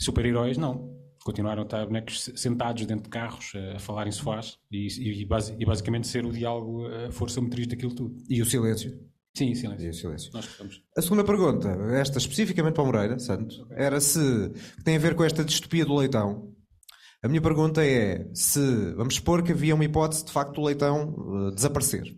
super-heróis, 0.00 0.56
não. 0.56 0.96
Continuaram 1.24 1.62
a 1.62 1.64
estar 1.64 1.84
bonecos 1.84 2.22
se- 2.24 2.36
sentados 2.36 2.86
dentro 2.86 3.04
de 3.04 3.10
carros, 3.10 3.52
a 3.74 3.78
falar 3.78 4.06
em 4.06 4.12
sofás 4.12 4.56
e, 4.70 4.86
e, 5.22 5.26
basi- 5.26 5.56
e 5.58 5.64
basicamente 5.66 6.06
ser 6.06 6.24
o 6.24 6.32
diálogo 6.32 6.86
a 6.86 7.10
força 7.10 7.40
motriz 7.40 7.66
daquilo 7.66 7.94
tudo. 7.94 8.16
E 8.30 8.40
o 8.40 8.46
silêncio. 8.46 8.92
Sim, 9.36 9.50
E 9.50 9.54
silêncio. 9.56 9.90
o 9.90 9.92
silêncio. 9.94 10.30
A 10.96 11.02
segunda 11.02 11.22
pergunta, 11.22 11.68
esta 11.92 12.18
especificamente 12.18 12.74
para 12.74 12.82
o 12.82 12.86
Moreira, 12.86 13.18
Santo, 13.18 13.54
era 13.72 14.00
se 14.00 14.18
tem 14.84 14.96
a 14.96 14.98
ver 14.98 15.14
com 15.14 15.22
esta 15.22 15.44
distopia 15.44 15.84
do 15.84 15.94
leitão. 15.94 16.52
A 17.22 17.28
minha 17.28 17.42
pergunta 17.42 17.84
é 17.84 18.28
se, 18.32 18.92
vamos 18.94 19.16
supor 19.16 19.42
que 19.42 19.52
havia 19.52 19.74
uma 19.74 19.84
hipótese 19.84 20.24
de 20.24 20.32
facto 20.32 20.54
do 20.54 20.62
leitão 20.62 21.48
eh, 21.48 21.54
desaparecer. 21.54 22.16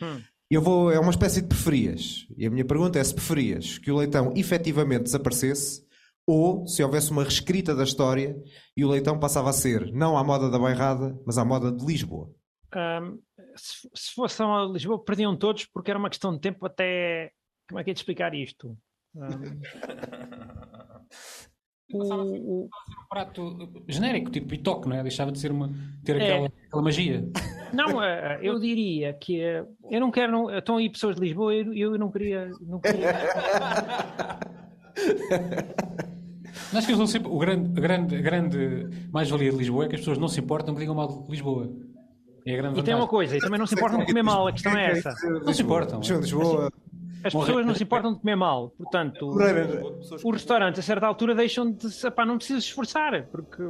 Hum. 0.00 0.20
Eu 0.50 0.62
vou, 0.62 0.90
é 0.90 0.98
uma 0.98 1.10
espécie 1.10 1.42
de 1.42 1.48
preferias. 1.48 2.26
E 2.36 2.46
a 2.46 2.50
minha 2.50 2.64
pergunta 2.64 2.98
é 2.98 3.04
se 3.04 3.14
preferias 3.14 3.78
que 3.78 3.90
o 3.90 3.96
leitão 3.96 4.32
efetivamente 4.34 5.04
desaparecesse 5.04 5.84
ou 6.26 6.66
se 6.66 6.82
houvesse 6.82 7.10
uma 7.10 7.22
reescrita 7.22 7.74
da 7.74 7.84
história 7.84 8.36
e 8.76 8.84
o 8.84 8.88
leitão 8.88 9.18
passava 9.18 9.50
a 9.50 9.52
ser 9.52 9.92
não 9.92 10.16
à 10.16 10.24
moda 10.24 10.50
da 10.50 10.58
bairrada, 10.58 11.16
mas 11.26 11.36
à 11.38 11.44
moda 11.44 11.70
de 11.70 11.84
Lisboa. 11.84 12.30
Ahm, 12.74 13.18
se, 13.56 13.88
se 13.94 14.14
fossem 14.14 14.46
a 14.46 14.64
Lisboa, 14.64 15.02
perdiam 15.04 15.36
todos 15.36 15.66
porque 15.66 15.90
era 15.90 15.98
uma 15.98 16.10
questão 16.10 16.32
de 16.32 16.40
tempo 16.40 16.64
até. 16.66 17.30
Como 17.68 17.78
é 17.78 17.84
que 17.84 17.90
é 17.90 17.94
de 17.94 18.00
explicar 18.00 18.34
isto? 18.34 18.76
Ahm, 19.16 19.60
o- 21.92 22.64
o- 22.64 22.64
Um 22.64 22.68
prato 23.10 23.68
genérico, 23.88 24.30
tipo 24.30 24.46
pitoque, 24.46 24.88
não 24.88 24.94
é? 24.96 25.02
Deixava 25.02 25.32
de 25.32 25.38
ser 25.40 25.50
uma, 25.50 25.68
ter 26.04 26.16
É. 26.20 26.24
aquela, 26.24 26.46
aquela 26.68 26.82
magia. 26.82 27.28
não, 27.74 28.00
eh, 28.00 28.38
eu 28.40 28.60
diria 28.60 29.12
que 29.14 29.40
eh, 29.40 29.64
eu 29.90 30.00
não 30.00 30.12
quero. 30.12 30.30
Não, 30.30 30.56
estão 30.56 30.76
aí 30.76 30.88
pessoas 30.88 31.16
de 31.16 31.22
Lisboa, 31.22 31.52
eu, 31.52 31.74
eu 31.74 31.98
não 31.98 32.08
queria. 32.08 32.48
Não 32.60 32.78
queria 32.78 33.10
Acho 36.72 36.86
que 36.86 36.92
eles 36.92 36.98
não 36.98 37.06
sempre. 37.08 37.28
O 37.28 37.38
grande, 37.38 37.76
a 37.76 37.82
grande, 37.82 38.22
grande 38.22 38.88
mais-valia 39.10 39.50
de 39.50 39.56
Lisboa 39.56 39.86
é 39.86 39.88
que 39.88 39.96
as 39.96 40.00
pessoas 40.02 40.18
não 40.18 40.28
se 40.28 40.38
importam 40.38 40.72
que 40.72 40.80
digam 40.80 40.94
mal 40.94 41.08
de 41.08 41.28
Lisboa. 41.28 41.68
É 42.46 42.54
a 42.54 42.56
grande 42.56 42.78
e 42.80 42.82
tem 42.82 42.94
uma 42.94 43.08
coisa, 43.08 43.36
e 43.36 43.40
também 43.40 43.58
não 43.58 43.66
se 43.66 43.74
importam 43.74 43.98
de 43.98 44.06
comer 44.06 44.22
mal, 44.22 44.46
a 44.46 44.52
questão 44.52 44.72
é 44.76 44.92
essa. 44.92 45.12
Não 45.44 45.52
se 45.52 45.62
importam. 45.62 46.00
Lisboa, 46.00 46.72
As 47.24 47.34
pessoas 47.34 47.66
não 47.66 47.74
se 47.74 47.82
importam 47.82 48.14
de 48.14 48.20
comer 48.20 48.36
mal, 48.36 48.70
portanto, 48.70 49.26
Moreira, 49.26 49.82
os 50.00 50.22
restaurantes 50.32 50.78
a 50.80 50.82
certa 50.82 51.06
altura 51.06 51.34
deixam 51.34 51.70
de. 51.70 51.90
se- 51.90 52.10
Pá, 52.10 52.24
não 52.24 52.36
precisas 52.38 52.64
esforçar, 52.64 53.26
porque 53.30 53.62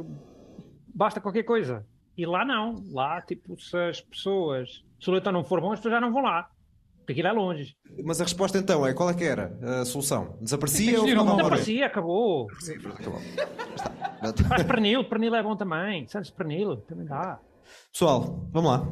basta 0.93 1.19
qualquer 1.19 1.43
coisa. 1.43 1.85
E 2.17 2.25
lá 2.25 2.45
não. 2.45 2.83
Lá, 2.91 3.21
tipo, 3.21 3.59
se 3.59 3.75
as 3.77 4.01
pessoas. 4.01 4.83
Se 4.99 5.09
o 5.09 5.13
leitão 5.13 5.31
não 5.33 5.43
for 5.43 5.59
bom, 5.59 5.71
as 5.71 5.79
pessoas 5.79 5.93
já 5.95 6.01
não 6.01 6.11
vão 6.13 6.21
lá. 6.23 6.49
Porque 6.99 7.13
aquilo 7.13 7.27
é 7.29 7.31
longe. 7.31 7.75
Mas 8.05 8.21
a 8.21 8.23
resposta 8.23 8.57
então 8.59 8.85
é 8.85 8.93
qual 8.93 9.09
é 9.09 9.13
que 9.13 9.23
era 9.23 9.57
a 9.81 9.85
solução? 9.85 10.37
Desaparecia 10.39 11.01
ou 11.01 11.07
não, 11.07 11.13
a 11.13 11.15
Não 11.25 11.35
morrer? 11.37 11.49
parecia, 11.49 11.85
acabou. 11.87 12.47
Faz 14.47 14.63
pernil, 14.67 15.03
pernil 15.05 15.33
é 15.35 15.41
bom 15.43 15.55
também. 15.55 16.07
Santos 16.07 16.29
pernil, 16.29 16.77
também 16.77 17.05
dá. 17.05 17.39
Pessoal, 17.91 18.47
vamos 18.51 18.69
lá. 18.71 18.87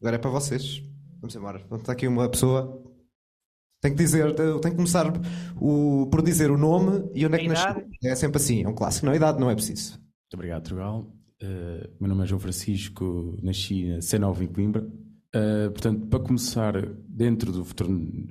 Agora 0.00 0.16
é 0.16 0.18
para 0.18 0.30
vocês. 0.30 0.82
Vamos 1.20 1.34
embora. 1.34 1.60
Está 1.72 1.92
aqui 1.92 2.06
uma 2.06 2.28
pessoa. 2.28 2.80
Tem 3.84 3.92
que 3.92 3.98
dizer, 4.02 4.34
tem 4.34 4.70
que 4.70 4.76
começar 4.76 5.12
o- 5.60 6.06
por 6.10 6.22
dizer 6.22 6.50
o 6.50 6.56
nome 6.56 7.06
e 7.14 7.26
onde 7.26 7.34
é 7.36 7.38
que 7.38 7.48
nasceu. 7.48 7.84
É 8.02 8.14
sempre 8.14 8.38
assim, 8.38 8.62
é 8.64 8.68
um 8.68 8.74
clássico. 8.74 9.04
Não, 9.04 9.12
a 9.12 9.16
idade 9.16 9.38
não 9.38 9.50
é 9.50 9.54
preciso. 9.54 9.92
Muito 9.98 10.32
obrigado, 10.32 10.62
Trugal. 10.64 11.00
Uh, 11.42 11.86
meu 12.00 12.08
nome 12.08 12.22
é 12.22 12.26
João 12.26 12.40
Francisco, 12.40 13.36
nasci 13.42 13.88
na 13.88 13.98
C9 13.98 14.40
em 14.44 14.46
Coimbra. 14.46 14.80
Uh, 15.36 15.70
portanto, 15.70 16.06
para 16.06 16.18
começar, 16.20 16.72
dentro 17.06 17.52
do 17.52 17.62
for- 17.62 17.76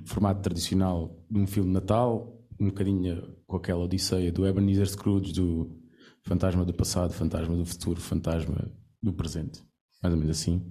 formato 0.06 0.42
tradicional 0.42 1.24
de 1.30 1.38
um 1.38 1.46
filme 1.46 1.68
de 1.68 1.74
Natal, 1.74 2.36
um 2.58 2.66
bocadinho 2.66 3.36
com 3.46 3.56
aquela 3.56 3.84
odisseia 3.84 4.32
do 4.32 4.44
Ebenezer 4.44 4.88
Scrooge, 4.88 5.32
do 5.34 5.70
fantasma 6.24 6.64
do 6.64 6.74
passado, 6.74 7.12
fantasma 7.12 7.56
do 7.56 7.64
futuro, 7.64 8.00
fantasma 8.00 8.72
do 9.00 9.12
presente. 9.12 9.62
Mais 10.02 10.12
ou 10.12 10.18
menos 10.20 10.36
assim. 10.36 10.66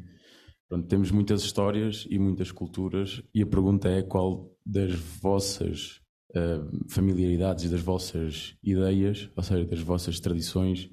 Pronto, 0.67 0.87
temos 0.87 1.09
muitas 1.09 1.41
histórias 1.43 2.05
e 2.09 2.19
muitas 2.19 2.51
culturas, 2.51 3.21
e 3.33 3.41
a 3.41 3.45
pergunta 3.47 3.87
é 3.87 4.01
qual 4.01 4.49
das 4.65 4.93
vossas 4.93 6.01
uh, 6.31 6.89
familiaridades 6.89 7.65
e 7.65 7.69
das 7.69 7.81
vossas 7.81 8.55
ideias, 8.63 9.29
ou 9.35 9.43
seja, 9.43 9.65
das 9.65 9.79
vossas 9.79 10.19
tradições, 10.19 10.89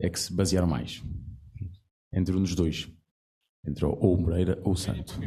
é 0.00 0.08
que 0.10 0.18
se 0.18 0.32
basearam 0.32 0.66
mais. 0.66 1.02
entre 2.12 2.36
um 2.36 2.40
dos 2.40 2.54
dois. 2.54 2.88
Entre 3.66 3.84
ou 3.84 4.16
Moreira 4.18 4.60
ou 4.62 4.76
Santo. 4.76 5.18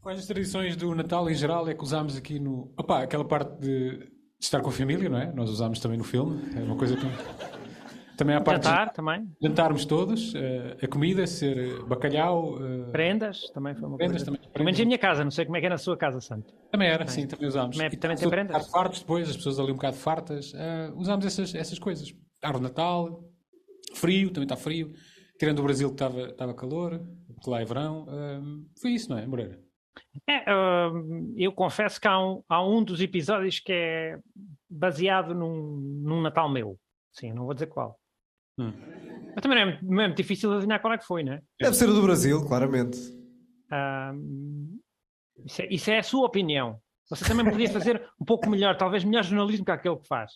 Quais 0.00 0.18
as 0.18 0.26
tradições 0.26 0.74
do 0.74 0.94
Natal 0.94 1.30
em 1.30 1.34
geral 1.34 1.68
é 1.68 1.74
que 1.74 1.82
usámos 1.82 2.16
aqui 2.16 2.38
no. 2.38 2.72
Opá, 2.76 3.02
aquela 3.02 3.24
parte 3.24 3.60
de 3.60 4.10
estar 4.40 4.60
com 4.60 4.70
a 4.70 4.72
família, 4.72 5.08
não 5.08 5.18
é? 5.18 5.32
Nós 5.32 5.50
usámos 5.50 5.78
também 5.78 5.98
no 5.98 6.04
filme. 6.04 6.40
É 6.56 6.62
uma 6.62 6.76
coisa 6.76 6.96
que. 6.96 7.06
Também 8.22 8.36
há 8.36 8.38
a 8.38 8.42
parte 8.42 8.64
Jantar 8.64 8.88
de 8.88 8.94
também. 8.94 9.28
jantarmos 9.42 9.84
todos, 9.84 10.34
eh, 10.34 10.76
a 10.82 10.86
comida 10.88 11.26
ser 11.26 11.58
eh, 11.58 11.82
bacalhau. 11.84 12.56
eh, 12.64 12.90
Prendas 12.92 13.50
também 13.52 13.74
foi 13.74 13.88
uma 13.88 13.96
Prendas 13.96 14.22
coisa. 14.22 14.38
também. 14.38 14.52
Pelo 14.52 14.64
menos 14.64 14.78
em 14.80 14.84
minha 14.86 14.98
casa, 14.98 15.24
não 15.24 15.30
sei 15.32 15.44
como 15.44 15.56
é 15.56 15.60
que 15.60 15.66
é 15.66 15.70
na 15.70 15.78
sua 15.78 15.96
casa, 15.96 16.20
Santo. 16.20 16.54
Também 16.70 16.88
era, 16.88 17.06
sim, 17.08 17.26
também 17.26 17.48
usámos. 17.48 17.76
Também- 17.76 17.92
E 17.92 17.96
também 17.96 18.16
tem 18.16 18.28
prendas? 18.30 18.66
Um 18.66 18.70
fartos 18.70 19.00
depois, 19.00 19.28
as 19.28 19.36
pessoas 19.36 19.58
ali 19.58 19.72
um 19.72 19.74
bocado 19.74 19.96
fartas. 19.96 20.52
eh, 20.54 20.92
usámos 20.94 21.26
essas, 21.26 21.54
essas 21.54 21.78
coisas. 21.78 22.14
Árvore 22.42 22.64
de 22.64 22.70
Natal, 22.70 23.24
frio, 23.94 24.28
também 24.30 24.44
está 24.44 24.56
frio. 24.56 24.92
Tirando 25.38 25.58
o 25.58 25.62
Brasil 25.64 25.88
que 25.88 25.94
estava, 25.94 26.20
estava 26.28 26.54
calor, 26.54 27.00
porque 27.34 27.50
lá 27.50 27.60
é 27.60 27.64
verão. 27.64 28.06
eh, 28.08 28.40
foi 28.80 28.92
isso, 28.92 29.10
não 29.10 29.18
é, 29.18 29.26
Moreira? 29.26 29.58
É, 30.30 30.44
eu 31.36 31.52
confesso 31.52 32.00
que 32.00 32.06
há 32.08 32.18
um, 32.18 32.42
há 32.48 32.64
um 32.64 32.82
dos 32.84 33.00
episódios 33.00 33.58
que 33.58 33.72
é 33.72 34.18
baseado 34.70 35.34
num, 35.34 35.76
num 36.02 36.20
Natal 36.22 36.48
meu. 36.48 36.78
Sim, 37.12 37.32
não 37.32 37.44
vou 37.44 37.52
dizer 37.52 37.66
qual. 37.66 37.98
Hum. 38.58 38.72
Mas 39.34 39.42
também 39.42 39.56
não 39.58 39.62
é, 39.62 39.64
muito- 39.72 39.84
não 39.86 40.02
é 40.02 40.06
muito 40.08 40.16
difícil 40.16 40.50
de 40.50 40.56
adivinhar 40.56 40.80
qual 40.80 40.92
é 40.94 40.98
que 40.98 41.06
foi, 41.06 41.22
não 41.22 41.32
é? 41.34 41.42
Deve 41.60 41.74
ser 41.76 41.88
o 41.88 41.94
do 41.94 42.02
Brasil, 42.02 42.44
claramente. 42.46 42.98
Hum, 43.72 44.78
isso, 45.46 45.62
é, 45.62 45.66
isso 45.70 45.90
é 45.90 45.98
a 45.98 46.02
sua 46.02 46.26
opinião. 46.26 46.78
Você 47.08 47.24
também 47.24 47.44
podia 47.50 47.68
fazer 47.70 48.02
um 48.20 48.24
pouco 48.24 48.48
melhor, 48.48 48.76
talvez 48.76 49.04
melhor 49.04 49.24
jornalismo 49.24 49.64
que 49.64 49.70
aquele 49.70 49.96
que 49.96 50.06
faz. 50.08 50.32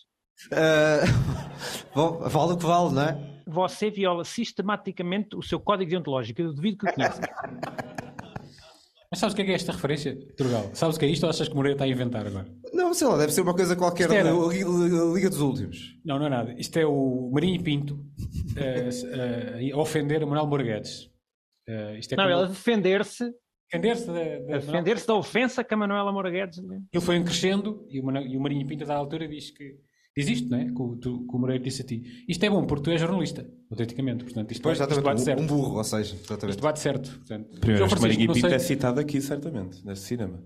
Ah, 0.51 1.01
bom, 1.95 2.19
vale 2.27 2.53
o 2.53 2.57
que 2.57 2.65
vale, 2.65 2.93
não 2.93 3.01
é? 3.03 3.41
Você 3.47 3.89
viola 3.89 4.23
sistematicamente 4.25 5.35
o 5.35 5.41
seu 5.41 5.59
código 5.59 5.89
deontológico. 5.89 6.41
Eu 6.41 6.53
duvido 6.53 6.77
que 6.79 6.89
o 6.89 6.93
conheça. 6.93 7.21
Mas 9.09 9.19
sabes 9.19 9.33
o 9.33 9.35
que 9.37 9.41
é, 9.41 9.45
que 9.45 9.51
é 9.51 9.55
esta 9.55 9.71
referência, 9.71 10.17
Turgal? 10.35 10.69
Sabes 10.73 10.97
o 10.97 10.99
que 10.99 11.05
é 11.05 11.09
isto 11.09 11.23
ou 11.23 11.29
achas 11.29 11.47
que 11.47 11.55
Moreira 11.55 11.75
está 11.75 11.85
a 11.85 11.87
inventar 11.87 12.27
agora? 12.27 12.45
Não, 12.87 12.93
sei 12.93 13.07
lá, 13.07 13.17
deve 13.17 13.31
ser 13.33 13.41
uma 13.41 13.53
coisa 13.53 13.75
qualquer 13.75 14.03
Isto 14.09 14.13
era- 14.13 14.31
da 14.33 15.13
Liga, 15.13 15.29
dos 15.29 15.41
Últimos. 15.41 15.77
Não, 16.05 16.17
não 16.17 16.25
é 16.25 16.29
nada. 16.29 16.53
Isto 16.57 16.77
é 16.79 16.85
o 16.85 17.29
Marinho 17.33 17.55
e 17.55 17.59
Pinto 17.63 17.99
eh, 18.55 18.89
eh, 19.61 19.71
a 19.73 19.77
ofender 19.77 20.23
o 20.23 20.27
Manuel 20.27 20.47
Morguedes. 20.47 21.09
Eh, 21.67 21.99
isto 21.99 22.13
é 22.13 22.15
Não, 22.17 22.23
como- 22.23 22.35
ele 22.37 22.45
a 22.45 22.47
defender-se 22.49 23.31
defender-se 23.69 24.07
da, 24.07 24.13
da- 24.13 24.55
a 24.55 24.59
defender-se 24.59 25.05
da 25.07 25.15
ofensa 25.15 25.63
que 25.63 25.73
a 25.73 25.77
Manuela 25.77 26.11
Moura 26.13 26.29
Guedes 26.31 26.57
lhe- 26.59 26.81
Ele 26.93 27.03
foi 27.03 27.19
um 27.19 27.23
crescendo 27.25 27.85
e 27.89 27.99
o, 27.99 28.05
Mano- 28.05 28.21
e 28.25 28.37
o 28.37 28.39
Marinho 28.39 28.65
Pinto, 28.65 28.85
a 28.85 28.87
dada 28.87 28.99
altura, 28.99 29.27
diz 29.27 29.51
que. 29.51 29.75
Diz 30.15 30.29
isto, 30.29 30.49
não 30.49 30.57
é? 30.57 30.65
Que 30.65 30.81
o, 30.81 30.95
tu- 30.95 31.27
que 31.27 31.35
o 31.35 31.37
Moreira 31.37 31.61
disse 31.63 31.83
a 31.83 31.85
ti. 31.85 32.01
Isto 32.27 32.43
é 32.43 32.49
bom 32.49 32.65
porque 32.65 32.83
tu 32.85 32.89
és 32.91 32.99
jornalista, 32.99 33.45
autenticamente. 33.69 34.23
Portanto, 34.23 34.49
isto, 34.51 34.63
Pois, 34.63 34.79
isto 34.79 34.87
bate 34.87 34.93
exatamente, 34.99 35.21
certo. 35.23 35.39
um, 35.41 35.43
um 35.43 35.47
burro, 35.47 35.77
ou 35.77 35.83
seja, 35.83 36.15
Isto 36.15 36.25
exatamente. 36.25 36.61
bate 36.61 36.79
certo. 36.79 37.11
Portanto, 37.17 37.59
Primeiro, 37.59 38.01
Marinho 38.01 38.33
Pinto 38.33 38.47
sei- 38.47 38.55
é 38.55 38.59
citado 38.59 38.99
aqui, 38.99 39.21
certamente, 39.21 39.85
nesse 39.85 40.01
cinema. 40.03 40.41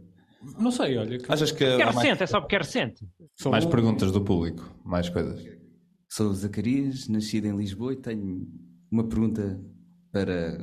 Não 0.60 0.71
sei, 0.71 0.98
olha. 0.98 1.17
que- 1.19 1.31
Achas 1.31 1.51
que 1.51 1.63
é 1.63 1.81
há 1.81 1.86
mais, 1.86 1.98
recente, 1.98 2.24
é 2.24 2.27
só 2.27 2.39
porque 2.41 2.55
é 2.55 2.60
recente. 2.60 3.07
sou 3.39 3.51
mais 3.51 3.65
um- 3.65 3.69
perguntas 3.69 4.12
do 4.12 4.21
público? 4.21 4.63
Mais 4.83 5.07
coisas? 5.10 5.45
Sou 6.10 6.29
o 6.29 6.33
Zacarias, 6.33 7.07
nascido 7.07 7.45
em 7.45 7.55
Lisboa 7.55 7.93
e 7.93 7.95
tenho 7.95 8.48
uma 8.91 9.03
pergunta 9.07 9.60
para 10.12 10.57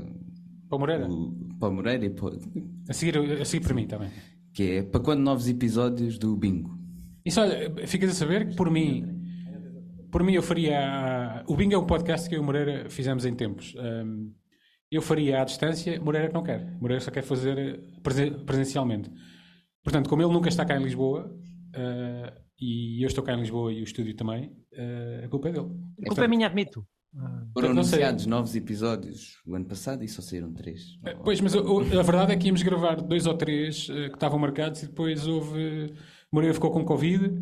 Para 0.69 0.77
o 0.77 0.79
Moreira. 0.79 1.09
o, 1.09 1.33
para 1.59 1.69
o 1.69 1.73
Moreira, 1.73 2.05
e 2.05 2.11
para- 2.11 2.37
A 2.89 2.93
seguir, 2.93 3.17
a 3.19 3.45
seguir 3.45 3.65
para 3.65 3.75
mim 3.75 3.87
também. 3.87 4.11
que 4.53 4.63
é 4.65 4.83
para 4.83 5.01
quando 5.01 5.21
novos 5.21 5.49
episódios 5.49 6.19
do 6.19 6.37
Bingo? 6.37 6.77
Isso, 7.25 7.41
olha, 7.41 7.87
ficas 7.87 8.11
a 8.11 8.15
saber 8.15 8.49
que 8.51 8.57
por 8.57 8.71
mim, 8.71 9.05
por 10.11 10.23
mim 10.23 10.35
eu 10.35 10.43
faria. 10.43 11.45
O 11.47 11.55
Bingo 11.57 11.75
é 11.75 11.79
um 11.79 11.87
podcast 11.87 12.29
que 12.29 12.35
eu 12.35 12.41
e 12.41 12.43
o 12.43 12.45
Moreira 12.45 12.89
fizemos 12.91 13.25
em 13.25 13.35
tempos. 13.35 13.75
Ahm, 13.79 14.31
eu 14.91 15.01
faria 15.03 15.41
à 15.43 15.45
distância, 15.45 16.01
Moreira 16.01 16.29
que 16.29 16.35
não 16.35 16.43
quer. 16.43 16.77
Moreira 16.81 17.01
só 17.03 17.11
quer 17.11 17.23
fazer 17.23 17.59
eh, 17.59 17.81
presen- 18.03 18.45
presencialmente. 18.45 19.11
Portanto, 19.89 20.11
como 20.11 20.21
ele 20.23 20.33
nunca 20.35 20.51
está 20.51 20.67
cá 20.67 20.77
em 20.79 20.83
Lisboa, 20.85 21.35
ah, 21.75 22.35
e 22.61 23.03
eu 23.03 23.07
estou 23.07 23.25
cá 23.25 23.33
em 23.33 23.41
Lisboa 23.41 23.73
e 23.73 23.81
o 23.81 23.85
estúdio 23.85 24.15
também, 24.15 24.53
ah, 24.77 25.25
a 25.25 25.29
culpa 25.29 25.49
é 25.49 25.53
dele. 25.53 25.71
A 26.05 26.09
culpa 26.09 26.25
é 26.25 26.29
minha, 26.29 26.47
admito. 26.47 26.87
Foram 27.55 27.71
anunciados 27.71 28.27
novos 28.27 28.55
episódios 28.55 29.39
o 29.47 29.55
ano 29.55 29.65
passado 29.65 30.05
e 30.05 30.09
só 30.09 30.21
saíram 30.21 30.53
três. 30.53 30.83
Eh, 31.07 31.15
Pois, 31.25 31.41
mas 31.41 31.55
o- 31.55 31.81
a 31.81 32.03
verdade 32.03 32.33
é 32.33 32.37
que 32.37 32.49
íamos 32.49 32.63
gravar 32.63 32.97
dois 33.01 33.25
ou 33.27 33.33
três 33.35 33.87
que 33.87 33.93
estavam 34.13 34.39
marcados 34.39 34.83
e 34.83 34.87
depois 34.89 35.27
houve. 35.27 35.95
Moreira 36.31 36.53
ficou 36.53 36.71
com 36.71 36.85
Covid, 36.85 37.33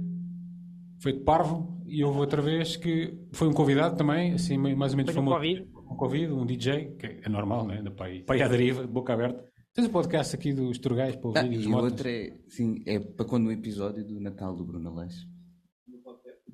foi 1.03 1.15
de 1.15 1.21
parvo, 1.25 1.83
e 1.85 2.05
houve 2.05 2.21
outra 2.21 2.41
vez 2.41 2.77
que 2.77 3.19
foi 3.33 3.49
um 3.49 3.53
convidado 3.53 3.97
também, 3.97 4.35
assim, 4.35 4.57
mais 4.57 4.93
ou 4.93 4.97
menos 4.99 5.13
Foi 5.13 5.21
com 5.21 5.31
famoso. 5.31 5.35
Covid? 5.37 5.67
Com 5.73 5.97
Covid, 5.97 6.33
um 6.33 6.47
DJ, 6.47 6.95
que 6.97 7.07
é 7.25 7.29
normal, 7.29 7.67
né? 7.67 7.83
Da 7.83 7.91
pai, 7.91 8.23
pai 8.25 8.41
à 8.43 8.47
deriva, 8.49 8.83
de 8.83 8.93
boca 8.93 9.13
aberta. 9.15 9.45
Tens 9.77 9.87
o 9.87 9.91
podcast 9.91 10.35
aqui 10.35 10.55
dos 10.55 10.79
Turgais 10.79 11.15
para 11.17 11.41
Ah, 11.41 11.43
ouvir 11.45 11.53
e 11.55 11.59
os 11.59 11.65
e 11.65 11.69
o 11.69 11.71
motos. 11.71 11.91
outro 11.93 12.09
é, 12.09 12.33
sim, 12.49 12.83
é 12.87 12.99
para 12.99 13.27
quando 13.27 13.49
o 13.49 13.53
episódio 13.53 14.03
do 14.07 14.19
Natal 14.21 14.57
do 14.57 14.65
Bruno 14.65 14.89
Aleixo. 14.89 15.27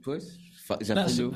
Pois, 0.05 0.25
já 0.81 0.95
Não, 0.97 1.09
falhou. 1.09 1.33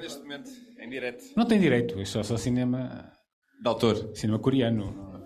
Neste 0.00 0.18
momento, 0.20 0.50
em 0.80 0.88
direto. 0.90 1.22
Não 1.36 1.44
tem 1.46 1.60
direito, 1.60 1.98
é 2.00 2.04
só, 2.04 2.22
só 2.24 2.36
cinema, 2.36 3.12
De 3.62 3.68
autor. 3.68 4.10
cinema 4.16 4.38
coreano. 4.40 5.22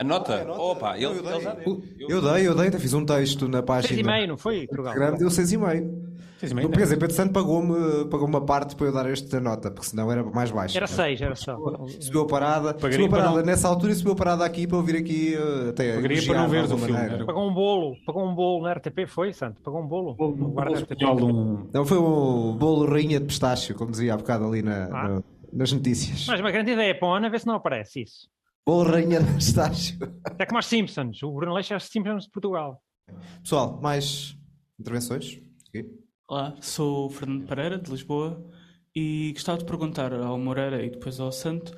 A 0.00 0.04
nota? 0.04 0.46
Opa, 0.52 0.96
ele, 0.98 1.06
ele 1.06 1.40
já 1.40 1.54
deu. 1.54 1.82
Eu 2.08 2.20
dei, 2.20 2.46
eu 2.46 2.54
dei, 2.54 2.68
até 2.68 2.78
fiz 2.78 2.92
um 2.92 3.04
texto 3.06 3.48
na 3.48 3.62
página. 3.62 3.88
Seis 3.94 4.00
e 4.00 4.02
meio, 4.04 4.28
não 4.28 4.36
foi, 4.36 4.66
Trugal? 4.66 4.92
Instagram 4.92 5.18
deu 5.18 5.28
6,5. 5.28 5.97
Não, 6.42 6.54
né? 6.54 6.68
quer 6.68 6.82
dizer, 6.82 6.96
Pedro 6.98 7.14
Santo 7.16 7.32
pagou-me 7.32 8.04
pagou 8.06 8.26
uma 8.26 8.40
parte 8.44 8.76
para 8.76 8.86
eu 8.86 8.92
dar 8.92 9.08
esta 9.10 9.40
nota, 9.40 9.70
porque 9.70 9.86
senão 9.88 10.10
era 10.12 10.22
mais 10.22 10.50
baixo. 10.50 10.76
Era 10.76 10.86
seis, 10.86 11.20
era 11.20 11.34
só. 11.34 11.56
Subiu 12.00 12.22
a 12.22 12.26
parada, 12.26 12.78
subiu 12.78 13.06
a 13.06 13.08
para 13.08 13.18
parada 13.18 13.36
não- 13.38 13.44
nessa 13.46 13.66
altura 13.68 13.92
e 13.92 13.94
subiu 13.96 14.12
a 14.12 14.16
parada 14.16 14.44
aqui 14.44 14.66
para 14.66 14.76
eu 14.78 14.82
vir 14.82 14.96
aqui 14.96 15.34
eh, 15.34 15.70
até 15.70 15.94
Pagaria 15.96 16.22
para 16.26 16.42
não 16.42 16.48
ver 16.48 16.64
o 16.64 16.78
filme. 16.78 16.92
Era 17.00 17.24
Pagou 17.26 17.48
um 17.48 17.52
bolo, 17.54 17.96
pagou 18.06 18.24
um 18.24 18.34
bolo 18.34 18.62
na 18.64 18.72
RTP, 18.72 19.06
foi, 19.08 19.32
Santo? 19.32 19.60
Pagou 19.62 19.82
um 19.82 19.86
bolo 19.86 20.14
da 20.14 20.24
um 20.70 20.74
espanhol 20.74 21.16
de 21.16 21.24
um. 21.24 21.68
Não, 21.72 21.84
foi 21.84 21.98
um 21.98 22.56
bolo 22.56 22.86
rainha 22.90 23.18
de 23.18 23.26
pistácio, 23.26 23.74
como 23.74 23.90
dizia 23.90 24.14
há 24.14 24.16
bocado 24.16 24.44
ali 24.46 24.62
na, 24.62 24.84
Ah. 24.92 25.08
no- 25.08 25.24
nas 25.52 25.72
notícias. 25.72 26.26
Mas 26.28 26.38
uma 26.40 26.50
grande 26.50 26.70
ideia 26.72 26.96
para 26.98 27.26
a 27.26 27.28
ver 27.30 27.40
se 27.40 27.46
não 27.46 27.54
aparece 27.56 28.02
isso. 28.02 28.28
Bolo 28.66 28.90
rainha 28.90 29.20
de 29.20 29.32
pistácio. 29.34 29.98
É 30.38 30.46
como 30.46 30.58
os 30.60 30.66
Simpsons, 30.66 31.22
o 31.22 31.32
Bruno 31.32 31.54
Leixo 31.54 31.72
é 31.72 31.76
os 31.76 31.84
Simpsons 31.84 32.24
de 32.24 32.30
Portugal. 32.30 32.80
Pessoal, 33.42 33.80
mais 33.82 34.36
intervenções? 34.78 35.40
Aqui. 35.68 35.88
Olá, 36.30 36.54
sou 36.60 37.08
Fernando 37.08 37.46
Pereira, 37.46 37.78
de 37.78 37.90
Lisboa, 37.90 38.38
e 38.94 39.32
gostava 39.32 39.56
de 39.56 39.64
perguntar 39.64 40.12
ao 40.12 40.38
Moreira 40.38 40.84
e 40.84 40.90
depois 40.90 41.18
ao 41.18 41.32
Santo 41.32 41.74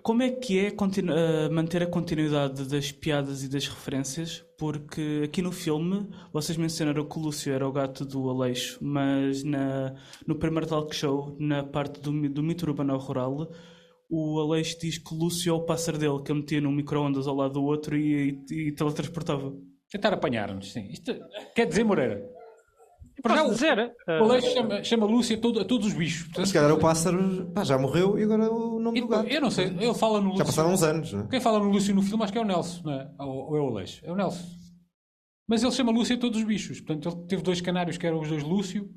como 0.00 0.22
é 0.22 0.30
que 0.30 0.60
é 0.60 0.68
eh, 0.68 1.48
manter 1.48 1.82
a 1.82 1.86
continuidade 1.88 2.68
das 2.68 2.92
piadas 2.92 3.42
e 3.42 3.48
das 3.48 3.66
referências, 3.66 4.46
porque 4.56 5.22
aqui 5.24 5.42
no 5.42 5.50
filme 5.50 6.08
vocês 6.32 6.56
mencionaram 6.56 7.04
que 7.04 7.18
o 7.18 7.22
Lúcio 7.22 7.52
era 7.52 7.66
o 7.66 7.72
gato 7.72 8.04
do 8.04 8.30
Aleixo, 8.30 8.78
mas 8.80 9.42
na, 9.42 9.96
no 10.24 10.36
primeiro 10.36 10.68
talk 10.68 10.94
show, 10.94 11.36
na 11.40 11.64
parte 11.64 12.00
do, 12.00 12.12
do 12.28 12.44
mito 12.44 12.64
urbano 12.66 12.96
rural, 12.96 13.50
o 14.08 14.38
Aleixo 14.38 14.78
diz 14.78 14.98
que 14.98 15.12
o 15.12 15.18
Lúcio 15.18 15.50
é 15.50 15.52
o 15.52 15.64
pássaro 15.64 15.98
dele, 15.98 16.22
que 16.22 16.30
eu 16.30 16.36
metia 16.36 16.60
num 16.60 16.70
micro-ondas 16.70 17.26
ao 17.26 17.34
lado 17.34 17.54
do 17.54 17.64
outro 17.64 17.96
e, 17.96 18.40
e, 18.48 18.68
e 18.68 18.72
teletransportava. 18.72 19.52
Tentar 19.90 20.12
apanhar-nos, 20.12 20.72
sim. 20.72 20.86
Isto 20.92 21.12
quer 21.56 21.66
dizer, 21.66 21.82
Moreira. 21.82 22.33
Para 23.22 23.36
já, 23.36 23.40
Posso 23.42 23.52
o- 23.52 23.54
dizer? 23.54 23.78
O 24.06 24.10
eh, 24.10 24.18
Aleixo 24.18 24.50
chama, 24.52 24.84
chama 24.84 25.06
Lúcia 25.06 25.36
a, 25.36 25.40
todo- 25.40 25.60
a 25.60 25.64
todos 25.64 25.86
os 25.86 25.94
bichos. 25.94 26.24
Portanto, 26.28 26.46
Se 26.46 26.52
calhar 26.52 26.72
o 26.72 26.78
pássaro 26.78 27.50
pá, 27.54 27.64
já 27.64 27.78
morreu 27.78 28.18
e 28.18 28.22
agora 28.24 28.44
é 28.44 28.48
o 28.48 28.78
nome 28.80 28.98
e 28.98 29.02
do 29.02 29.08
gato. 29.08 29.28
eu 29.28 29.40
não 29.40 29.50
sei, 29.50 29.66
ele 29.66 29.94
fala 29.94 30.18
no 30.20 30.24
Já 30.26 30.30
Lúcio. 30.30 30.46
passaram 30.46 30.72
uns 30.72 30.82
anos, 30.82 31.12
não 31.12 31.20
é? 31.24 31.26
Quem 31.28 31.40
fala 31.40 31.58
no 31.58 31.70
Lúcio 31.70 31.94
no 31.94 32.02
filme 32.02 32.22
acho 32.24 32.32
que 32.32 32.38
é 32.38 32.42
o 32.42 32.44
Nelson, 32.44 32.82
não 32.84 32.92
é? 32.92 33.10
Ou, 33.20 33.28
ou 33.50 33.56
é 33.56 33.60
o 33.60 33.68
Aleixo? 33.68 34.00
É 34.04 34.12
o 34.12 34.16
Nelson. 34.16 34.44
Mas 35.48 35.62
ele 35.62 35.72
chama 35.72 35.92
Lúcio 35.92 36.16
a 36.16 36.18
todos 36.18 36.38
os 36.38 36.44
bichos. 36.44 36.80
Portanto, 36.80 37.08
ele 37.18 37.26
teve 37.26 37.42
dois 37.42 37.60
canários 37.60 37.96
que 37.98 38.06
eram 38.06 38.20
os 38.20 38.28
dois 38.28 38.42
Lúcio. 38.42 38.88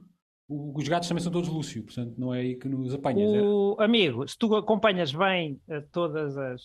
O- 0.50 0.78
os 0.80 0.88
gatos 0.88 1.08
também 1.10 1.22
são 1.22 1.32
todos 1.32 1.50
Lúcio. 1.50 1.84
Portanto, 1.84 2.14
não 2.18 2.34
é 2.34 2.40
aí 2.40 2.56
que 2.56 2.68
nos 2.70 2.94
apanhas. 2.94 3.34
é? 3.34 3.42
O 3.42 3.76
amigo, 3.80 4.26
se 4.28 4.38
tu 4.38 4.56
acompanhas 4.56 5.12
bem 5.14 5.60
eh, 5.70 5.84
todas 5.92 6.38
as 6.38 6.62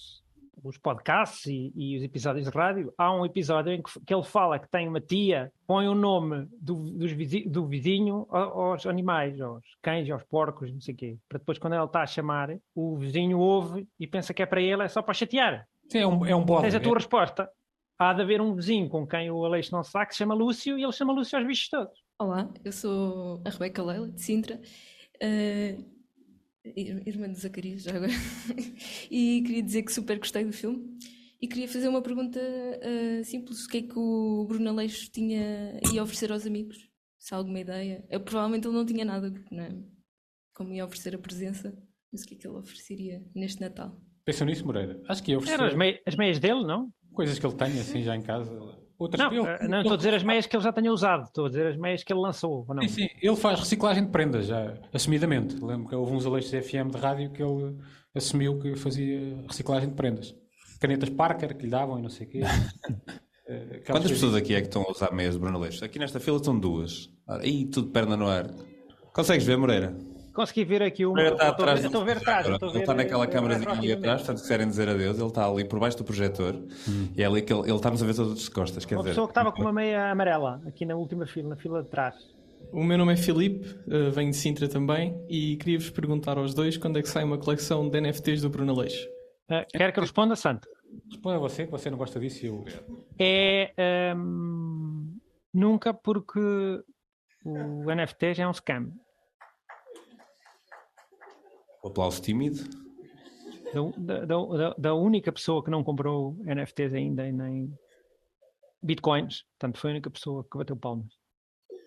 os 0.64 0.78
podcasts 0.78 1.47
e, 1.47 1.73
e 1.75 1.97
os 1.97 2.02
episódios 2.02 2.45
de 2.50 2.57
rádio, 2.57 2.92
há 2.97 3.12
um 3.14 3.25
episódio 3.26 3.73
em 3.73 3.83
que, 3.83 3.90
que 4.07 4.14
ele 4.14 4.23
fala 4.23 4.59
que 4.59 4.69
tem 4.71 4.88
uma 4.88 5.00
tia, 5.00 5.52
põe 5.66 5.88
o 5.88 5.95
nome 5.95 6.47
do, 6.61 6.75
dos 6.92 7.11
vizi- 7.12 7.49
do 7.49 7.66
vizinho 7.66 8.26
ao- 8.31 8.61
aos 8.73 8.87
animais, 8.87 9.40
aos 9.40 9.64
cães, 9.83 10.09
aos 10.11 10.23
porcos, 10.25 10.73
não 10.73 10.81
sei 10.81 10.95
o 10.95 10.97
quê. 10.97 11.19
Para 11.28 11.38
depois, 11.38 11.59
quando 11.59 11.75
ele 11.75 11.85
está 11.85 12.02
a 12.02 12.07
chamar, 12.07 12.50
o 12.75 12.97
vizinho 12.97 13.38
ouve 13.38 13.87
e 13.99 14.07
pensa 14.07 14.33
que 14.33 14.42
é 14.42 14.47
para 14.47 14.61
ele, 14.62 14.83
é 14.83 14.88
só 14.88 15.02
para 15.02 15.14
chatear. 15.14 15.66
Sim, 15.90 15.99
é 15.99 16.07
um, 16.07 16.26
é 16.26 16.35
um 16.35 16.45
bode. 16.45 16.62
Tens 16.62 16.75
a 16.75 16.81
tua 16.81 16.92
É- 16.92 16.99
resposta. 16.99 17.50
Há 17.99 18.12
de 18.14 18.23
haver 18.23 18.40
um 18.40 18.54
vizinho 18.54 18.88
com 18.88 19.07
quem 19.07 19.31
o 19.31 19.45
Aleixo 19.45 19.71
não 19.75 19.83
se 19.85 19.92
dá, 19.92 20.04
que 20.04 20.12
se 20.12 20.19
chama 20.19 20.35
Lúcio, 20.35 20.76
e 20.78 20.83
ele 20.83 20.92
chama 20.92 21.12
Lúcio 21.12 21.38
aos 21.38 21.47
bichos 21.47 21.69
todos. 21.69 22.02
Olá, 22.19 22.49
eu 22.64 22.73
sou 22.73 23.40
a 23.45 23.50
Rebeca 23.50 23.83
Leila, 23.83 24.09
de 24.09 24.21
Sintra, 24.21 24.61
ir- 25.21 25.87
irmã 26.64 27.31
de 27.31 27.38
Zacarias, 27.38 27.83
já 27.83 27.95
agora, 27.97 28.12
e 29.11 29.42
queria 29.45 29.62
dizer 29.62 29.83
que 29.83 29.92
super 29.92 30.19
gostei 30.19 30.45
do 30.45 30.52
filme 30.52 30.97
e 31.40 31.49
queria 31.49 31.66
fazer 31.69 31.88
uma 31.88 32.00
pergunta 32.02 32.38
eh, 32.40 33.23
simples: 33.25 33.64
o 33.64 33.69
que 33.69 33.78
é 33.78 33.83
que 33.83 33.99
o 33.99 34.45
Bruno 34.49 34.71
Aleixo 34.71 35.11
tinha 35.11 35.81
a 35.99 36.02
oferecer 36.02 36.31
aos 36.33 36.47
amigos? 36.47 36.88
Se 37.19 37.35
há 37.35 37.37
alguma 37.37 37.61
ideia? 37.61 38.04
Eu, 38.11 38.21
provavelmente 38.21 38.66
ele 38.66 38.75
não 38.76 38.85
tinha 38.87 39.04
nada, 39.04 39.33
não 39.50 39.62
é? 39.62 39.71
Como 40.54 40.73
ia 40.75 40.85
oferecer 40.85 41.14
a 41.14 41.19
presença, 41.19 41.73
Mas 42.12 42.23
o 42.23 42.26
que 42.26 42.35
é 42.35 42.38
que 42.38 42.47
ele 42.47 42.57
ofereceria 42.59 43.25
neste 43.35 43.61
Natal? 43.61 44.00
Pensam 44.25 44.47
nisso, 44.47 44.64
Moreira? 44.66 45.00
Acho 45.09 45.23
que 45.23 45.33
eu 45.33 45.40
Eram 45.47 45.64
as, 45.66 45.75
mei- 45.75 46.00
as 46.07 46.14
meias 46.16 46.38
dele, 46.38 46.64
não? 46.64 46.92
coisas 47.12 47.38
que 47.38 47.45
ele 47.47 47.54
tem 47.57 47.78
assim 47.81 48.02
já 48.02 48.14
em 48.16 48.23
casa. 48.23 48.50
Outras 49.02 49.21
Não, 49.21 49.32
ele- 49.32 49.49
eh, 49.61 49.68
não 49.68 49.78
estou 49.80 49.94
a 49.94 49.97
dizer 49.97 50.14
as 50.14 50.23
meias 50.23 50.47
que 50.47 50.56
ele 50.56 50.62
já 50.64 50.73
tenha 50.73 50.92
usado, 50.92 51.25
estou 51.25 51.47
a 51.47 51.49
dizer 51.49 51.66
as 51.66 51.76
meias 51.76 52.02
que 52.04 52.12
ele 52.12 52.21
lançou, 52.21 52.64
ou 52.68 52.75
não? 52.75 52.82
Sim, 52.82 52.88
sim. 52.88 53.09
Ele 53.21 53.37
faz 53.37 53.61
reciclagem 53.61 54.04
de 54.04 54.11
prendas, 54.11 54.47
já, 54.47 54.75
assumidamente. 54.92 55.56
Lembro 55.62 55.88
que 55.88 55.94
houve 55.94 56.12
uns 56.12 56.25
aleixos 56.26 56.50
FM 56.50 56.90
de 56.90 56.99
rádio 56.99 57.30
que 57.32 57.42
ele 57.42 57.76
assumiu 58.14 58.59
que 58.59 58.75
fazia 58.76 59.42
reciclagem 59.49 59.88
de 59.88 59.94
prendas. 59.94 60.35
Canetas 60.80 61.11
Parker 61.11 61.56
que 61.56 61.64
lhe 61.64 61.71
davam 61.71 61.99
e 61.99 62.02
não 62.02 62.11
sei 62.11 62.26
o 62.26 62.30
quê. 62.30 62.40
Eh, 63.44 63.82
Quantas 63.85 64.02
coisas- 64.02 64.11
pessoas 64.12 64.35
aqui 64.37 64.54
é 64.54 64.61
que 64.61 64.68
estão 64.68 64.82
a 64.82 64.90
usar 64.92 65.11
meias 65.12 65.35
de 65.35 65.40
Bruno 65.40 65.59
Leixo? 65.59 65.85
Aqui 65.85 65.99
nesta 65.99 66.21
fila 66.21 66.37
estão 66.37 66.56
duas. 66.59 67.11
Ora, 67.28 67.44
Ih, 67.44 67.66
tudo 67.66 67.90
perna 67.90 68.16
no 68.16 68.28
ar. 68.28 68.49
Consegues 69.12 69.44
ver, 69.44 69.59
Moreira? 69.59 69.97
Consegui 70.33 70.65
ver 70.65 70.83
aqui 70.83 71.05
uma. 71.05 71.15
Moreira 71.15 71.35
está 71.35 71.49
estou 71.51 71.65
a 71.67 71.69
atrás 71.71 71.81
ver- 71.81 71.83
do 71.83 71.87
Estou 71.89 72.01
a 72.03 72.05
ver 72.05 72.17
atrás. 72.17 72.47
Ele 72.47 72.59
ver, 72.73 72.81
está 72.81 72.95
naquela 72.95 73.27
câmarazinha 73.27 73.73
ali 73.73 73.93
atrás, 73.93 74.21
portanto, 74.23 74.37
se 74.39 74.43
quiserem 74.45 74.67
dizer 74.69 74.89
adeus, 74.89 75.19
ele 75.19 75.27
está 75.29 75.47
ali 75.47 75.65
por 75.65 75.79
baixo 75.79 75.99
do 75.99 76.05
projetor 76.05 76.57
e 77.17 77.23
é 77.23 77.27
ali 77.27 77.43
que 77.43 77.53
ele, 77.53 77.62
ele 77.62 77.75
está-nos 77.77 78.03
a 78.03 78.07
ver 78.07 78.15
todos 78.15 78.43
de 78.43 78.51
costas. 78.51 78.85
Quer 78.85 78.95
Uma 78.97 79.03
dizer, 79.03 79.11
pessoa 79.11 79.27
que 79.27 79.31
estava 79.33 79.53
com 79.53 79.61
uma 79.62 79.73
meia 79.73 80.11
amarela 80.11 80.61
aqui 80.67 80.85
na 80.87 80.95
última 80.97 81.27
fila, 81.27 81.51
na 81.51 81.57
fila 81.57 81.83
de 81.83 81.89
trás. 81.89 82.15
O 82.73 82.83
meu 82.83 82.97
nome 82.97 83.12
é 83.12 83.17
Filipe, 83.17 83.69
eh, 83.91 84.09
venho 84.11 84.31
de 84.31 84.37
Sintra 84.37 84.67
também 84.69 85.15
e 85.29 85.57
queria-vos 85.57 85.91
perguntar 85.91 86.39
aos 86.39 86.55
dois 86.55 86.77
quando 86.79 86.99
é 86.99 87.03
que 87.03 87.09
sai 87.09 87.25
uma 87.25 87.37
coleção 87.37 87.89
de 87.91 88.01
NFTs 88.01 88.41
do 88.41 88.49
Bruno 88.49 88.75
Leixo. 88.75 89.07
Eh, 89.51 89.67
quer 89.71 89.93
que 89.93 89.99
eu 89.99 90.03
responda, 90.03 90.35
Santo? 90.37 90.67
Responda 91.11 91.37
a 91.37 91.39
você, 91.41 91.67
que 91.67 91.71
você 91.71 91.91
não 91.91 91.99
gosta 91.99 92.19
disso. 92.19 92.47
e 92.47 92.49
Eu... 92.49 92.65
É. 93.19 93.73
ehm, 93.77 95.19
nunca, 95.53 95.93
porque 95.93 96.39
o 97.45 97.91
NFT 97.95 98.35
já 98.35 98.45
é 98.45 98.49
um 98.49 98.53
scam. 98.53 98.91
O 101.83 101.89
aplauso 101.89 102.23
tímido. 102.23 102.62
Da, 103.99 104.25
da, 104.27 104.37
da- 104.45 104.75
da 104.79 104.95
única 104.95 105.33
pessoa 105.33 105.65
que 105.65 105.71
não 105.71 105.83
comprou 105.83 106.37
NFTs 106.45 106.93
ainda 106.95 107.27
e 107.27 107.33
nem 107.33 107.73
bitcoins, 108.83 109.45
portanto, 109.59 109.79
foi 109.79 109.91
a 109.91 109.95
única 109.95 110.11
pessoa 110.11 110.45
que 110.51 110.59
bateu 110.59 110.77
palmas. 110.77 111.12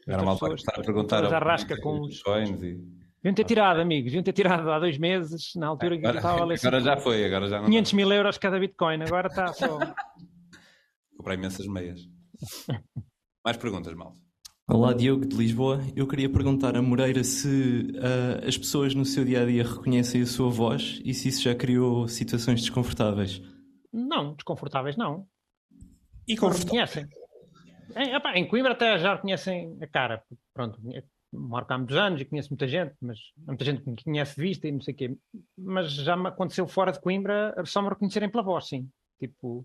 Era 0.07 0.23
mal 0.23 0.35
pessoas 0.35 0.61
estar 0.61 0.79
a 0.79 0.83
perguntar 0.83 1.23
ao- 1.23 1.33
arrasca 1.33 1.79
com 1.79 2.01
os- 2.01 2.09
bitcoins 2.15 2.61
e... 2.63 3.05
Deviam 3.21 3.33
ter 3.35 3.43
tirado, 3.45 3.79
amigos, 3.79 4.05
deviam 4.11 4.23
ter 4.23 4.33
tirado 4.33 4.69
há 4.69 4.77
dois 4.79 4.99
meses, 4.99 5.53
na 5.55 5.67
altura 5.67 5.97
que 5.97 6.05
estava 6.05 6.41
a 6.41 6.45
ler 6.45 6.59
agora 6.61 6.79
já 6.81 6.95
foi, 6.97 7.25
agora 7.25 7.47
já 7.47 7.57
não. 7.59 7.65
500 7.65 7.93
mil 7.93 8.11
euros 8.13 8.37
cada 8.37 8.59
bitcoin, 8.59 9.01
agora 9.01 9.27
está 9.27 9.51
só. 9.53 9.79
Comprar 11.17 11.33
imensas 11.33 11.65
meias. 11.67 12.01
Mais 13.43 13.57
perguntas, 13.57 13.93
mal. 13.95 14.13
Olá, 14.67 14.93
Diogo 14.93 15.27
de 15.27 15.35
Lisboa. 15.35 15.79
Eu 15.95 16.07
queria 16.07 16.27
perguntar 16.27 16.75
a 16.75 16.81
Moreira 16.81 17.23
se 17.23 17.93
ah, 18.01 18.47
as 18.47 18.57
pessoas 18.57 18.95
no 18.95 19.05
seu 19.05 19.23
dia 19.23 19.43
a 19.43 19.45
dia 19.45 19.63
reconhecem 19.63 20.23
a 20.23 20.25
sua 20.25 20.49
voz 20.49 20.99
e 21.05 21.13
se 21.13 21.27
isso 21.29 21.43
já 21.43 21.53
criou 21.53 22.07
situações 22.07 22.61
desconfortáveis. 22.61 23.39
Não, 23.93 24.33
desconfortáveis 24.33 24.97
não. 24.97 25.27
E 26.27 26.35
Não 26.35 26.49
reconhecem. 26.49 27.07
Em, 27.95 28.15
epá, 28.15 28.35
em 28.35 28.47
Coimbra 28.47 28.71
até 28.71 28.97
já 28.97 29.13
reconhecem 29.13 29.77
a 29.79 29.85
cara. 29.85 30.23
Pronto, 30.51 30.81
moro 31.31 31.65
cá 31.67 31.75
há 31.75 31.77
muitos 31.77 31.95
anos 31.95 32.19
e 32.19 32.25
conheço 32.25 32.49
muita 32.49 32.67
gente, 32.67 32.95
mas 32.99 33.19
há 33.45 33.51
muita 33.51 33.65
gente 33.65 33.83
que 33.83 33.89
me 33.91 34.03
conhece 34.03 34.35
de 34.35 34.41
vista 34.41 34.67
e 34.67 34.71
não 34.71 34.81
sei 34.81 34.95
o 34.95 34.97
quê. 34.97 35.17
Mas 35.55 35.91
já 35.91 36.17
me 36.17 36.27
aconteceu 36.29 36.67
fora 36.67 36.91
de 36.91 36.99
Coimbra 36.99 37.53
só 37.65 37.83
me 37.83 37.89
reconhecerem 37.89 38.31
pela 38.31 38.43
voz, 38.43 38.67
sim. 38.67 38.89
Tipo, 39.19 39.63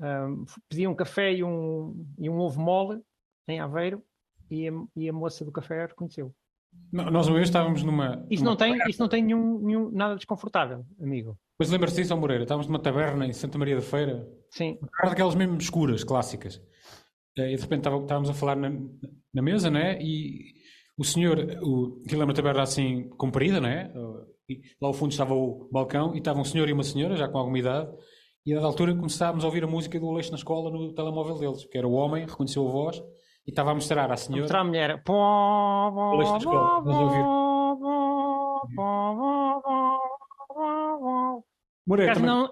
ahm, 0.00 0.44
pedi 0.68 0.84
um 0.84 0.96
café 0.96 1.32
e 1.32 1.44
um, 1.44 2.04
e 2.18 2.28
um 2.28 2.40
ovo 2.40 2.60
mole 2.60 3.00
em 3.46 3.60
Aveiro 3.60 4.02
e 4.50 4.68
a, 4.68 4.72
e 4.96 5.08
a 5.08 5.12
moça 5.12 5.44
do 5.44 5.52
café 5.52 5.86
reconheceu. 5.86 6.32
Nós 6.92 7.26
uma 7.26 7.36
vez 7.36 7.48
estávamos 7.48 7.82
numa. 7.82 8.26
Isso 8.30 8.42
numa 8.44 8.50
não 8.52 8.56
tem, 8.56 8.72
taberna. 8.72 8.90
isso 8.90 9.00
não 9.00 9.08
tem 9.08 9.22
nenhum, 9.22 9.58
nenhum- 9.60 9.90
nada 9.90 10.14
desconfortável, 10.16 10.84
amigo. 11.00 11.36
Mas 11.58 11.70
lembra-se 11.70 11.96
disso, 12.02 12.14
Moreira? 12.16 12.42
Estávamos 12.42 12.66
numa 12.66 12.78
taberna 12.78 13.26
em 13.26 13.32
Santa 13.32 13.56
Maria 13.56 13.76
da 13.76 13.80
Feira. 13.80 14.28
Sim. 14.50 14.78
Era 15.00 15.08
daquelas 15.10 15.34
mesmo 15.34 15.56
escuras, 15.56 16.04
clássicas. 16.04 16.60
Eh, 17.38 17.52
E 17.52 17.56
de 17.56 17.62
repente 17.62 17.80
estávamos 17.88 18.28
a 18.28 18.34
falar 18.34 18.56
na, 18.56 18.70
na 19.32 19.42
mesa, 19.42 19.70
né? 19.70 19.98
E 20.02 20.52
o 20.98 21.04
senhor, 21.04 21.38
o, 21.62 22.02
aquilo 22.04 22.20
era 22.22 22.24
uma 22.30 22.34
taberna 22.34 22.62
assim 22.62 23.08
comprida, 23.16 23.58
né? 23.60 23.90
E 24.48 24.60
lá 24.80 24.88
ao 24.88 24.92
fundo 24.94 25.12
estava 25.12 25.32
o 25.34 25.68
balcão 25.72 26.14
e 26.14 26.18
estava 26.18 26.38
um 26.40 26.44
senhor 26.44 26.68
e 26.68 26.72
uma 26.74 26.82
senhora, 26.84 27.16
já 27.16 27.26
com 27.26 27.38
alguma 27.38 27.58
idade. 27.58 27.90
E 28.44 28.52
a 28.52 28.56
dada 28.56 28.66
altura 28.66 28.94
começámos 28.94 29.42
a 29.44 29.46
ouvir 29.46 29.64
a 29.64 29.66
música 29.66 29.98
do 29.98 30.12
Leixo 30.12 30.30
na 30.30 30.36
escola 30.36 30.70
no 30.70 30.92
telemóvel 30.94 31.36
deles, 31.38 31.62
porque 31.64 31.78
era 31.78 31.88
o 31.88 31.92
homem, 31.92 32.26
reconheceu 32.26 32.68
a 32.68 32.70
voz 32.70 33.02
e 33.46 33.50
estava 33.50 33.70
a 33.70 33.74
mostrar 33.74 34.10
à 34.10 34.14
A 34.14 34.16
senhora. 34.16 34.42
mostrar 34.42 34.60
a 34.60 34.64
mulher. 34.64 35.02
Pó, 35.04 35.92
pó, 35.92 36.10
pó, 36.10 36.38
pó, 36.40 36.80
pó, 36.80 36.82
pó, 39.62 39.62
pó, 40.48 40.98
pó. 40.98 41.42
Moreira, 41.86 42.18
não- 42.18 42.48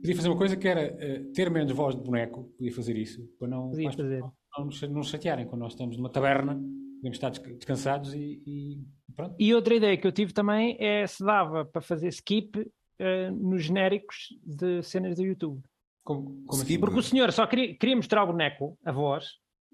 podia 0.00 0.16
fazer 0.16 0.28
uma 0.28 0.36
coisa 0.36 0.56
que 0.56 0.68
era 0.68 0.80
eh, 0.82 1.22
ter 1.34 1.50
menos 1.50 1.72
voz 1.72 1.94
de 1.96 2.02
boneco, 2.02 2.44
podia 2.58 2.72
fazer 2.74 2.96
isso, 2.96 3.26
para 3.38 3.48
não, 3.48 3.70
Podia 3.70 3.88
as 3.88 3.94
fazer. 3.94 4.20
não 4.58 4.64
nos, 4.66 4.82
não 4.82 4.90
nos 4.94 5.08
chatearem 5.08 5.46
quando 5.46 5.62
nós 5.62 5.72
estamos 5.72 5.96
numa 5.96 6.10
taberna, 6.10 6.54
podemos 6.54 7.16
estar 7.16 7.30
desca- 7.30 7.54
descansados 7.54 8.12
e, 8.14 8.42
e 8.46 8.78
pronto. 9.14 9.34
E 9.38 9.54
outra 9.54 9.74
ideia 9.74 9.96
que 9.96 10.06
eu 10.06 10.12
tive 10.12 10.32
também 10.34 10.76
é 10.78 11.06
se 11.06 11.24
dava 11.24 11.64
para 11.64 11.80
fazer 11.80 12.08
skip 12.08 12.70
eh, 12.98 13.30
nos 13.30 13.64
genéricos 13.64 14.28
de 14.44 14.82
cenas 14.82 15.16
do 15.16 15.24
YouTube. 15.24 15.62
Como, 16.04 16.22
como 16.46 16.52
Skip? 16.52 16.64
assim? 16.74 16.80
Porque 16.80 16.98
o 16.98 17.02
senhor 17.02 17.32
só 17.32 17.46
queria, 17.46 17.74
queria 17.76 17.96
mostrar 17.96 18.22
o 18.22 18.26
boneco, 18.28 18.78
a 18.84 18.92
voz, 18.92 19.26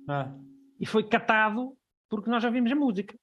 Ah, 0.08 0.32
e 0.80 0.86
foi 0.86 1.04
catado 1.08 1.76
porque 2.08 2.28
nós 2.30 2.42
já 2.42 2.50
vimos 2.50 2.70
a 2.70 2.74
música. 2.74 3.14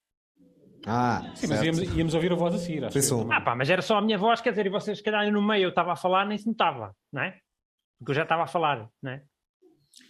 Ah, 0.86 1.20
sim, 1.34 1.46
mas 1.48 1.62
íamos, 1.62 1.80
íamos 1.96 2.14
ouvir 2.14 2.32
a 2.32 2.34
voz 2.34 2.54
a 2.54 2.58
seguir. 2.58 2.84
Acho 2.84 3.08
também. 3.18 3.36
Ah 3.36 3.40
pá, 3.40 3.54
mas 3.54 3.68
era 3.68 3.82
só 3.82 3.98
a 3.98 4.02
minha 4.02 4.16
voz, 4.16 4.40
quer 4.40 4.50
dizer, 4.50 4.66
e 4.66 4.70
vocês, 4.70 4.98
se 4.98 5.04
calhar, 5.04 5.30
no 5.30 5.42
meio 5.42 5.64
eu 5.64 5.68
estava 5.68 5.92
a 5.92 5.96
falar, 5.96 6.24
nem 6.26 6.38
se 6.38 6.46
notava, 6.46 6.96
não 7.12 7.22
é? 7.22 7.38
Porque 7.98 8.12
eu 8.12 8.14
já 8.14 8.22
estava 8.22 8.44
a 8.44 8.46
falar, 8.46 8.88
não 9.02 9.10
é? 9.12 9.22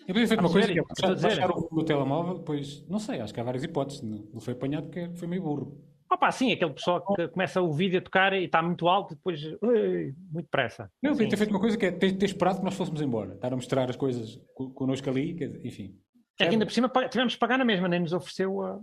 Eu 0.07 0.15
podia 0.15 0.23
ter 0.23 0.29
feito 0.29 0.41
uma 0.41 0.51
coisa 0.51 0.73
que 0.73 0.79
é 0.79 0.83
baixar, 0.83 1.15
dizer. 1.15 1.27
baixar 1.29 1.51
o, 1.51 1.69
o 1.73 1.85
telemóvel, 1.85 2.39
depois, 2.39 2.87
não 2.89 2.99
sei, 3.01 3.21
acho 3.21 3.35
que 3.35 3.41
há 3.41 3.43
várias 3.43 3.65
hipóteses. 3.65 4.03
Não, 4.03 4.19
não 4.33 4.41
foi 4.41 4.53
apanhado 4.53 4.85
porque 4.85 5.11
foi 5.15 5.27
meio 5.27 5.43
burro. 5.43 5.83
Ah 6.09 6.17
pá, 6.17 6.31
sim, 6.31 6.53
aquele 6.53 6.73
pessoal 6.73 7.05
que 7.15 7.29
começa 7.29 7.63
o 7.63 7.73
vídeo 7.73 7.99
a 7.99 8.03
tocar 8.03 8.33
e 8.33 8.45
está 8.45 8.61
muito 8.63 8.87
alto 8.89 9.15
e 9.15 9.17
depois, 9.17 9.41
ui, 9.63 10.15
muito 10.31 10.49
pressa. 10.51 10.91
Não, 11.03 11.11
eu 11.11 11.17
podia 11.17 11.31
ter 11.31 11.37
feito 11.37 11.51
uma 11.51 11.61
coisa 11.61 11.77
que 11.79 11.87
é 11.87 11.93
ter, 11.93 12.13
ter 12.13 12.27
esperado 12.27 12.59
que 12.59 12.65
nós 12.65 12.75
fôssemos 12.75 13.01
embora. 13.01 13.35
Estar 13.35 13.53
a 13.53 13.57
mostrar 13.57 13.89
as 13.89 13.97
coisas 13.97 14.41
co- 14.55 14.71
connosco 14.71 15.09
ali, 15.09 15.35
quer 15.35 15.49
dizer, 15.49 15.67
enfim. 15.67 15.99
É 16.45 16.47
que 16.47 16.55
ainda 16.55 16.67
por 16.67 16.73
cima 16.73 16.91
tivemos 17.11 17.35
que 17.35 17.41
pagar 17.41 17.59
na 17.59 17.65
mesma, 17.65 17.89
nem 17.89 18.01
nos 18.01 18.13
ofereceu 18.13 18.63
a. 18.63 18.79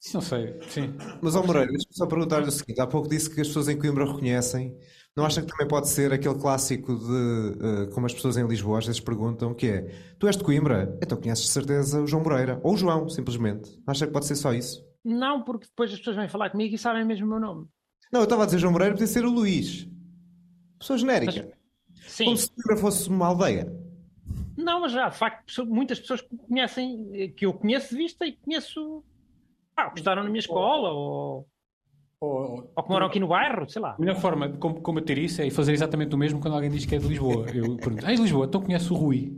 Isso 0.00 0.14
não 0.14 0.20
sei, 0.20 0.54
sim. 0.68 0.94
Mas, 1.20 1.34
ó 1.34 1.42
Moreira, 1.42 1.72
deixa-me 1.72 1.96
só 1.96 2.06
perguntar-lhe 2.06 2.46
o 2.46 2.52
seguinte: 2.52 2.80
há 2.80 2.86
pouco 2.86 3.08
disse 3.08 3.28
que 3.28 3.40
as 3.40 3.48
pessoas 3.48 3.68
em 3.68 3.76
Coimbra 3.76 4.04
reconhecem. 4.04 4.76
Não 5.16 5.24
acha 5.24 5.42
que 5.42 5.48
também 5.48 5.66
pode 5.66 5.88
ser 5.88 6.12
aquele 6.12 6.36
clássico 6.36 6.94
de 6.94 7.58
eh, 7.60 7.86
como 7.92 8.06
as 8.06 8.14
pessoas 8.14 8.36
em 8.36 8.46
Lisboa 8.46 8.78
às 8.78 8.86
vezes 8.86 9.00
perguntam: 9.00 9.52
que 9.52 9.66
é, 9.66 9.82
tu 10.18 10.28
és 10.28 10.36
de 10.36 10.44
Coimbra? 10.44 10.96
Então 11.02 11.20
conheces 11.20 11.46
de 11.46 11.50
certeza 11.50 12.00
o 12.00 12.06
João 12.06 12.22
Moreira. 12.22 12.60
Ou 12.62 12.74
o 12.74 12.76
João, 12.76 13.08
simplesmente. 13.08 13.70
Não 13.78 13.90
acha 13.90 14.06
que 14.06 14.12
pode 14.12 14.26
ser 14.26 14.36
só 14.36 14.54
isso? 14.54 14.86
Não, 15.04 15.42
porque 15.42 15.66
depois 15.66 15.90
as 15.92 15.98
pessoas 15.98 16.16
vêm 16.16 16.28
falar 16.28 16.50
comigo 16.50 16.74
e 16.74 16.78
sabem 16.78 17.04
mesmo 17.04 17.26
o 17.26 17.30
meu 17.30 17.40
nome. 17.40 17.66
Não, 18.12 18.20
eu 18.20 18.24
estava 18.24 18.44
a 18.44 18.46
dizer 18.46 18.58
João 18.58 18.72
Moreira, 18.72 18.94
podia 18.94 19.06
ser 19.06 19.24
o 19.24 19.30
Luís. 19.30 19.88
Pessoa 20.78 20.98
genérica. 20.98 21.48
Sim. 22.06 22.24
Como 22.26 22.36
se 22.36 22.50
Coimbra 22.50 22.76
fosse 22.76 23.08
uma 23.08 23.26
aldeia. 23.26 23.72
Não, 24.58 24.80
mas 24.80 24.92
já, 24.92 25.08
de 25.08 25.16
facto, 25.16 25.64
muitas 25.66 26.00
pessoas 26.00 26.20
que 26.20 26.36
conhecem, 26.36 27.08
eh, 27.14 27.28
que 27.28 27.46
eu 27.46 27.52
conheço 27.52 27.90
de 27.90 27.96
vista 27.96 28.26
e 28.26 28.32
conheço. 28.32 29.04
Ah, 29.76 29.88
que 29.90 29.98
estudaram 30.00 30.24
na 30.24 30.28
minha 30.28 30.40
escola 30.40 30.90
ou, 30.90 31.46
Ou, 32.20 32.72
ou 32.74 32.82
que 32.82 32.90
moram 32.90 33.06
aqui 33.06 33.20
no 33.20 33.28
bairro, 33.28 33.68
sei 33.70 33.80
lá. 33.80 33.92
A 33.94 34.00
melhor 34.00 34.16
forma 34.16 34.48
de 34.48 34.58
com- 34.58 34.74
combater 34.74 35.16
isso 35.18 35.40
é 35.40 35.48
fazer 35.50 35.72
exatamente 35.72 36.12
o 36.14 36.18
mesmo 36.18 36.40
quando 36.40 36.54
alguém 36.54 36.68
diz 36.70 36.84
que 36.84 36.96
é 36.96 36.98
de 36.98 37.06
Lisboa. 37.06 37.46
Eu 37.54 37.76
pergunto, 37.76 38.04
ah, 38.04 38.10
és 38.10 38.16
de 38.18 38.22
Lisboa, 38.24 38.46
então 38.46 38.60
conheces 38.60 38.90
o 38.90 38.94
Rui. 38.94 39.32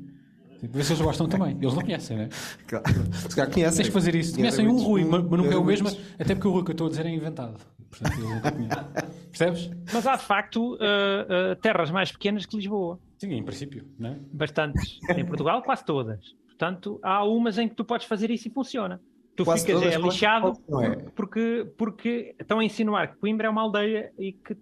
Tipo, 0.59 0.77
Vê 0.77 0.83
se 0.85 0.93
eles 0.93 1.03
gostam 1.03 1.29
também. 1.29 1.57
Eles 1.61 1.75
não 1.75 1.83
conhecem, 1.83 2.17
né? 2.17 2.29
Claro. 2.67 2.85
Se 3.29 3.37
calhar 3.37 3.53
conhecem. 3.53 3.77
Tens 3.77 3.89
que 3.89 3.93
fazer 3.93 4.15
isso. 4.15 4.35
Conhecem 4.35 4.67
um 4.69 4.79
Rui, 4.83 5.05
mas 5.05 5.23
mas 5.23 5.31
nunca 5.41 5.55
é 5.55 5.59
o 5.59 5.65
mesmo, 5.65 5.89
até 6.19 6.35
porque 6.35 6.49
o 6.49 6.53
Rui 6.53 6.65
que 6.65 6.71
eu 6.71 6.73
estou 6.73 6.87
a 6.87 6.91
dizer 6.91 7.05
é 7.05 7.11
inventado. 7.11 7.61
Portanto. 7.91 8.17
Percebes? 9.31 9.71
Mas 9.93 10.07
há 10.07 10.17
de 10.17 10.23
facto 10.25 10.79
eh, 10.81 11.27
eh, 11.29 11.55
terras 11.57 11.91
mais 11.91 12.11
pequenas 12.13 12.47
que 12.47 12.57
Lisboa. 12.57 12.99
Sim, 13.21 13.33
em 13.35 13.45
princípio, 13.45 13.87
não 13.99 14.11
é? 14.11 14.19
Bastantes. 14.33 14.99
Em 15.15 15.25
Portugal, 15.25 15.63
quase 15.63 15.85
todas. 15.85 16.21
Portanto, 16.47 16.99
há 17.03 17.25
umas 17.25 17.59
em 17.59 17.69
que 17.69 17.75
tu 17.75 17.85
podes 17.85 18.07
fazer 18.07 18.31
isso 18.31 18.49
e 18.49 18.51
funciona. 18.51 19.01
Tu 19.37 19.45
Quase 19.45 19.65
ficas 19.65 19.81
todas, 19.81 19.95
é, 19.95 19.99
lixado 19.99 20.53
todas, 20.69 20.85
é? 20.91 20.97
porque, 21.15 21.73
porque 21.79 22.35
estão 22.39 22.59
a 22.59 22.65
insinuar 22.65 23.13
que 23.13 23.19
Coimbra 23.19 23.47
é 23.47 23.51
uma 23.51 23.63
aldeia 23.63 24.13
e 24.19 24.33
que 24.33 24.55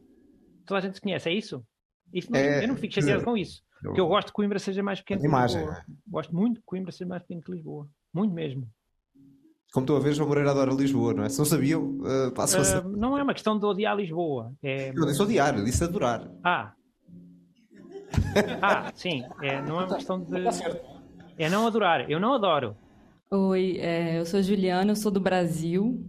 toda 0.67 0.79
a 0.79 0.81
gente 0.81 0.95
se 0.95 1.01
conhece. 1.01 1.29
É 1.29 1.33
isso? 1.33 1.65
isso 2.13 2.31
não- 2.31 2.39
É, 2.39 2.63
eu 2.65 2.69
não 2.69 2.77
fico 2.77 2.95
chateado 2.95 3.25
com 3.25 3.37
isso. 3.37 3.63
eu- 3.83 3.89
Porque 3.91 4.01
eu 4.01 4.07
gosto 4.09 4.29
que 4.29 4.33
Coimbra 4.35 4.59
seja 4.59 4.83
mais 4.83 5.01
pequeno 5.01 5.19
A 5.19 5.23
que 5.23 5.27
imagem, 5.29 5.61
Lisboa. 5.61 5.79
é? 5.79 5.85
Gosto 6.07 6.35
muito 6.35 6.61
que 6.61 6.67
Coimbra 6.67 6.93
seja 6.93 7.07
mais 7.09 7.23
pequeno 7.23 7.43
que 7.43 7.53
Lisboa. 7.53 7.89
Muito 8.15 8.33
mesmo. 8.35 8.69
Como 9.73 9.85
estou 9.85 9.97
a 9.97 10.01
ver, 10.01 10.15
João 10.15 10.29
Moreira 10.29 10.51
adora 10.53 10.73
Lisboa, 10.73 11.13
não 11.13 11.25
é? 11.25 11.29
Se 11.29 11.39
não 11.39 11.45
sabiam, 11.45 11.99
uh, 11.99 12.31
passo 12.35 12.57
a 12.57 12.61
Ah, 12.61 12.65
ser. 12.65 12.85
não 12.85 13.19
é 13.19 13.23
uma 13.23 13.35
questão 13.35 13.59
de 13.59 13.65
odiar 13.67 13.97
Lisboa. 13.97 14.53
É... 14.63 14.91
Eu 14.91 14.95
não 14.95 15.07
disse 15.07 15.21
odiar, 15.23 15.59
eu 15.59 15.65
disse 15.65 15.83
adorar. 15.85 16.31
Ah. 16.45 16.73
Ah, 18.63 18.91
sim. 18.95 19.25
É, 19.43 19.61
não 19.63 19.81
é 19.81 19.85
uma 19.85 19.95
questão 19.97 20.21
de. 20.21 20.35
É 21.39 21.49
não 21.49 21.67
adorar. 21.67 22.11
Eu 22.11 22.19
não 22.21 22.35
adoro. 22.35 22.77
Oi, 23.31 23.77
é, 23.81 24.19
eu 24.19 24.27
sou 24.27 24.43
Juliana, 24.43 24.93
eu 24.93 24.97
sou 24.97 25.11
do 25.11 25.21
Brasil. 25.21 26.03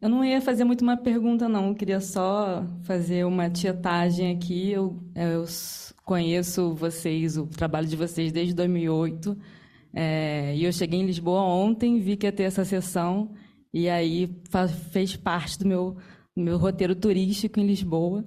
Eu 0.00 0.08
não 0.08 0.24
ia 0.24 0.40
fazer 0.40 0.64
muito 0.64 0.82
uma 0.82 0.96
pergunta, 0.96 1.48
não. 1.48 1.68
Eu 1.68 1.74
queria 1.74 2.00
só 2.00 2.64
fazer 2.84 3.24
uma 3.24 3.48
tietagem 3.48 4.30
aqui. 4.36 4.70
Eu, 4.70 5.02
eu 5.14 5.44
s- 5.44 5.94
conheço 6.04 6.74
vocês, 6.74 7.36
o 7.38 7.46
trabalho 7.46 7.86
de 7.88 7.96
vocês 7.96 8.30
desde 8.30 8.54
2008. 8.54 9.36
É, 9.94 10.54
e 10.54 10.64
eu 10.64 10.72
cheguei 10.72 11.00
em 11.00 11.06
Lisboa 11.06 11.40
ontem, 11.40 11.98
vi 11.98 12.16
que 12.16 12.26
ia 12.26 12.32
ter 12.32 12.42
essa 12.44 12.64
sessão. 12.64 13.30
E 13.72 13.88
aí 13.88 14.30
fa- 14.50 14.68
fez 14.68 15.16
parte 15.16 15.58
do 15.58 15.66
meu, 15.66 15.96
do 16.36 16.42
meu 16.42 16.58
roteiro 16.58 16.94
turístico 16.94 17.58
em 17.58 17.66
Lisboa. 17.66 18.22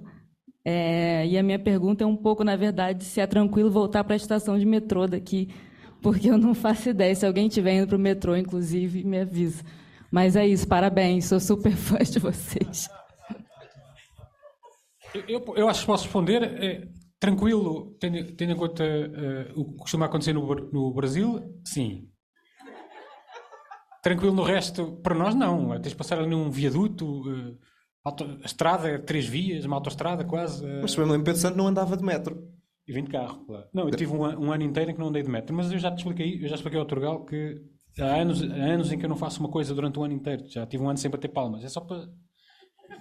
É, 0.64 1.26
e 1.26 1.38
a 1.38 1.42
minha 1.42 1.58
pergunta 1.58 2.04
é 2.04 2.06
um 2.06 2.16
pouco, 2.16 2.44
na 2.44 2.54
verdade, 2.56 3.04
se 3.04 3.20
é 3.20 3.26
tranquilo 3.26 3.70
voltar 3.70 4.04
para 4.04 4.14
a 4.14 4.16
estação 4.16 4.58
de 4.58 4.66
metrô 4.66 5.06
daqui, 5.06 5.48
porque 6.02 6.30
eu 6.30 6.38
não 6.38 6.54
faço 6.54 6.90
ideia. 6.90 7.14
Se 7.14 7.26
alguém 7.26 7.46
estiver 7.46 7.74
indo 7.74 7.86
para 7.88 7.96
o 7.96 8.00
metrô, 8.00 8.36
inclusive, 8.36 9.04
me 9.04 9.20
avisa. 9.20 9.64
Mas 10.10 10.36
é 10.36 10.46
isso, 10.46 10.66
parabéns, 10.68 11.26
sou 11.26 11.40
super 11.40 11.72
fã 11.76 11.98
de 11.98 12.18
vocês. 12.18 12.88
Eu, 15.14 15.22
eu- 15.28 15.54
eu 15.56 15.68
acho 15.68 15.80
que 15.80 15.86
posso 15.86 16.04
responder 16.04 16.42
é, 16.42 16.88
tranquilo, 17.18 17.96
tendo, 18.00 18.32
tendo 18.36 18.52
em 18.52 18.56
conta 18.56 18.84
eh, 18.84 19.52
o 19.56 19.64
que 19.72 19.76
costuma 19.78 20.06
acontecer 20.06 20.32
no, 20.32 20.46
no 20.72 20.92
Brasil, 20.92 21.40
sim. 21.64 22.08
Tranquilo 24.02 24.34
no 24.34 24.42
resto, 24.42 24.98
para 25.02 25.14
nós 25.14 25.34
não. 25.34 25.78
Tens 25.80 25.90
de 25.90 25.96
passar 25.96 26.18
ali 26.18 26.28
num 26.28 26.50
viaduto, 26.50 27.22
eh, 27.30 27.54
auto- 28.04 28.38
a 28.42 28.46
estrada 28.46 28.88
é 28.88 28.98
três 28.98 29.26
vias, 29.26 29.64
uma 29.64 29.76
autoestrada 29.76 30.24
quase. 30.24 30.64
eh, 30.64 30.78
Mas 30.82 30.92
também 30.94 31.06
me 31.06 31.12
lembro 31.12 31.24
Pedro 31.26 31.40
Santo 31.40 31.56
não 31.56 31.66
andava 31.66 31.96
de 31.96 32.04
metro. 32.04 32.42
E 32.88 32.92
vim 32.92 33.04
de 33.04 33.10
carro, 33.10 33.44
claro. 33.46 33.66
Não, 33.72 33.84
eu 33.84 33.90
tive 33.94 34.12
um, 34.12 34.22
um 34.46 34.52
ano 34.52 34.62
inteiro 34.64 34.90
em 34.90 34.94
que 34.94 35.00
não 35.00 35.08
andei 35.08 35.22
de 35.22 35.28
metro, 35.30 35.54
mas 35.54 35.70
eu 35.70 35.78
já 35.78 35.90
te 35.92 35.98
expliquei, 35.98 36.42
eu 36.42 36.48
já 36.48 36.56
expliquei 36.56 36.78
ao 36.80 36.84
Turgal 36.86 37.24
que 37.24 37.60
há 38.00 38.04
anos, 38.20 38.42
há 38.42 38.46
anos 38.54 38.90
em 38.90 38.98
que 38.98 39.04
eu 39.04 39.08
não 39.08 39.16
faço 39.16 39.38
uma 39.38 39.48
coisa 39.48 39.72
durante 39.74 39.98
o 39.98 40.02
ano 40.02 40.14
inteiro. 40.14 40.44
Já 40.48 40.66
tive 40.66 40.82
um 40.82 40.88
ano 40.88 40.98
sem 40.98 41.08
bater 41.10 41.28
palmas. 41.28 41.62
É 41.62 41.68
só 41.68 41.80
para 41.80 42.08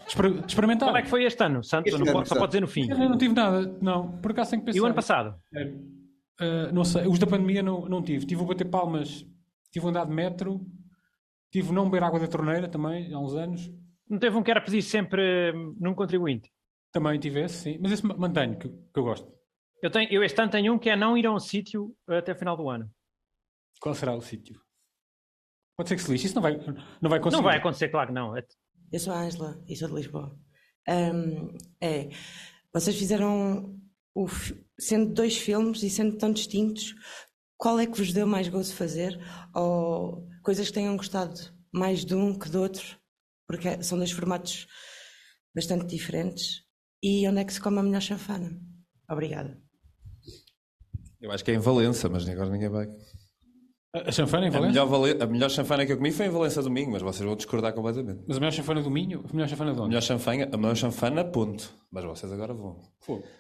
exper- 0.08 0.44
experimentar. 0.48 0.88
Como 0.90 0.98
é 0.98 1.02
que 1.02 1.10
foi 1.10 1.24
este 1.24 1.44
ano, 1.44 1.64
Santos? 1.64 1.92
Não 1.94 2.06
pode- 2.06 2.28
só 2.30 2.36
pode 2.36 2.50
dizer 2.52 2.62
no 2.62 2.68
fim. 2.68 2.90
Eu 2.90 3.10
não 3.10 3.18
tive 3.18 3.34
nada, 3.34 3.78
não. 3.82 4.12
Por 4.20 4.32
acaso 4.32 4.52
tenho 4.52 4.62
que 4.62 4.66
pensar. 4.68 4.78
E 4.78 4.82
o 4.82 4.86
ano 4.86 4.96
passado? 4.96 5.36
Uh, 6.42 6.72
não 6.74 6.84
sei, 6.86 7.08
os 7.08 7.20
da 7.20 7.28
pandemia 7.28 7.62
não, 7.64 7.88
não 7.88 8.02
tive. 8.02 8.26
Tive 8.26 8.42
o 8.42 8.46
bater 8.46 8.66
palmas, 8.70 9.26
tive 9.72 9.86
o 9.86 9.90
andar 9.90 10.06
de 10.06 10.14
metro, 10.14 10.62
tive 11.52 11.74
não 11.74 11.86
beber 11.90 12.04
água 12.04 12.20
da 12.20 12.28
torneira 12.28 12.68
também, 12.68 13.12
há 13.14 13.20
uns 13.20 13.34
anos. 13.34 13.70
Não 14.10 14.18
teve 14.20 14.36
um 14.36 14.44
que 14.44 14.52
era 14.52 14.62
pedir 14.62 14.82
sempre 14.82 15.52
hum, 15.54 15.76
num 15.80 15.94
contribuinte? 15.94 16.52
Também 16.92 17.20
tive 17.20 17.42
esse, 17.44 17.58
sim. 17.64 17.78
Mas 17.80 17.92
esse 17.92 18.06
ma- 18.06 18.18
mantenho, 18.18 18.58
que, 18.58 18.68
que 18.68 19.00
eu 19.00 19.04
gosto. 19.04 19.32
Eu, 19.82 19.92
tenho, 19.92 20.12
eu 20.12 20.24
este 20.24 20.40
ano 20.42 20.52
tenho 20.52 20.74
um 20.74 20.80
que 20.80 20.90
é 20.90 20.96
não 20.96 21.18
ir 21.18 21.26
a 21.28 21.32
um 21.34 21.40
sítio 21.40 21.96
até 22.08 22.32
o 22.34 22.36
final 22.36 22.58
do 22.58 22.70
ano. 22.70 22.90
Qual 23.80 23.94
será 23.96 24.16
o 24.16 24.22
sítio? 24.22 24.60
Pode 25.78 25.90
ser 25.90 25.96
que 25.96 26.02
se 26.02 26.12
lixe, 26.12 26.26
isso 26.26 26.36
não 26.36 26.42
vai, 26.42 26.58
não 27.02 27.10
vai 27.10 27.20
conseguir. 27.20 27.38
Não 27.38 27.44
vai 27.44 27.58
acontecer, 27.58 27.88
claro 27.90 28.08
que 28.08 28.14
não. 28.14 28.36
É- 28.36 28.46
Eu 28.92 29.00
sou 29.00 29.14
a 29.14 29.22
Ângela 29.22 29.64
e 29.68 29.76
sou 29.76 29.88
de 29.88 29.94
Lisboa. 29.96 30.38
Ahm, 30.88 31.56
é, 31.80 32.10
vocês 32.74 32.98
fizeram, 32.98 33.80
o 34.16 34.26
sendo 34.78 35.14
dois 35.14 35.38
filmes 35.38 35.82
e 35.84 35.90
sendo 35.90 36.18
tão 36.18 36.34
distintos, 36.34 36.94
qual 37.56 37.80
é 37.80 37.86
que 37.86 37.98
vos 37.98 38.12
deu 38.12 38.26
mais 38.28 38.50
gozo 38.50 38.74
fazer? 38.76 39.18
Ou 39.56 40.28
coisas 40.44 40.68
que 40.68 40.74
tenham 40.74 40.98
gostado 40.98 41.36
mais 41.72 42.04
de 42.04 42.16
um 42.16 42.38
que 42.38 42.50
do 42.50 42.62
outro? 42.62 42.99
Porque 43.50 43.82
são 43.82 43.98
dois 43.98 44.12
formatos 44.12 44.68
bastante 45.56 45.88
diferentes. 45.88 46.62
E 47.02 47.28
onde 47.28 47.40
é 47.40 47.44
que 47.44 47.52
se 47.54 47.60
come 47.60 47.80
a 47.80 47.84
melhor 47.84 48.02
chanfana? 48.02 48.52
Obrigada. 49.10 49.60
Eu 51.20 51.32
acho 51.32 51.44
que 51.44 51.50
é 51.52 51.56
em 51.56 51.60
Valença, 51.60 52.08
mas 52.08 52.30
agora 52.30 52.50
ninguém 52.50 52.70
vai. 52.70 52.88
A 53.92 54.12
chanfana 54.12 54.46
em 54.46 54.50
A 54.50 54.52
Valença? 54.52 54.68
melhor, 54.72 54.86
vale- 54.86 55.24
a 55.24 55.26
melhor 55.26 55.50
chanfana 55.50 55.84
que 55.84 55.92
eu 55.94 55.98
comi 55.98 56.12
foi 56.12 56.28
em 56.28 56.30
Valença 56.30 56.62
domingo, 56.62 56.92
mas 56.92 57.02
vocês 57.02 57.26
vão 57.26 57.36
discordar 57.36 57.74
completamente. 57.74 58.24
Mas 58.28 58.38
a 58.38 58.40
melhor 58.40 58.52
chanfana 58.52 58.84
do 58.84 58.92
Minho? 58.92 59.26
A 59.28 59.34
melhor 59.34 59.50
chanfana 59.50 59.74
de 59.74 59.80
A 59.80 59.82
onde? 59.82 59.90
melhor 59.90 60.02
chanfana, 60.04 60.50
a 60.54 60.58
melhor 60.58 60.76
chanfana, 60.76 61.26
ponto. 61.26 61.74
Mas 61.92 62.04
vocês 62.04 62.32
agora 62.32 62.54
vão. 62.54 62.80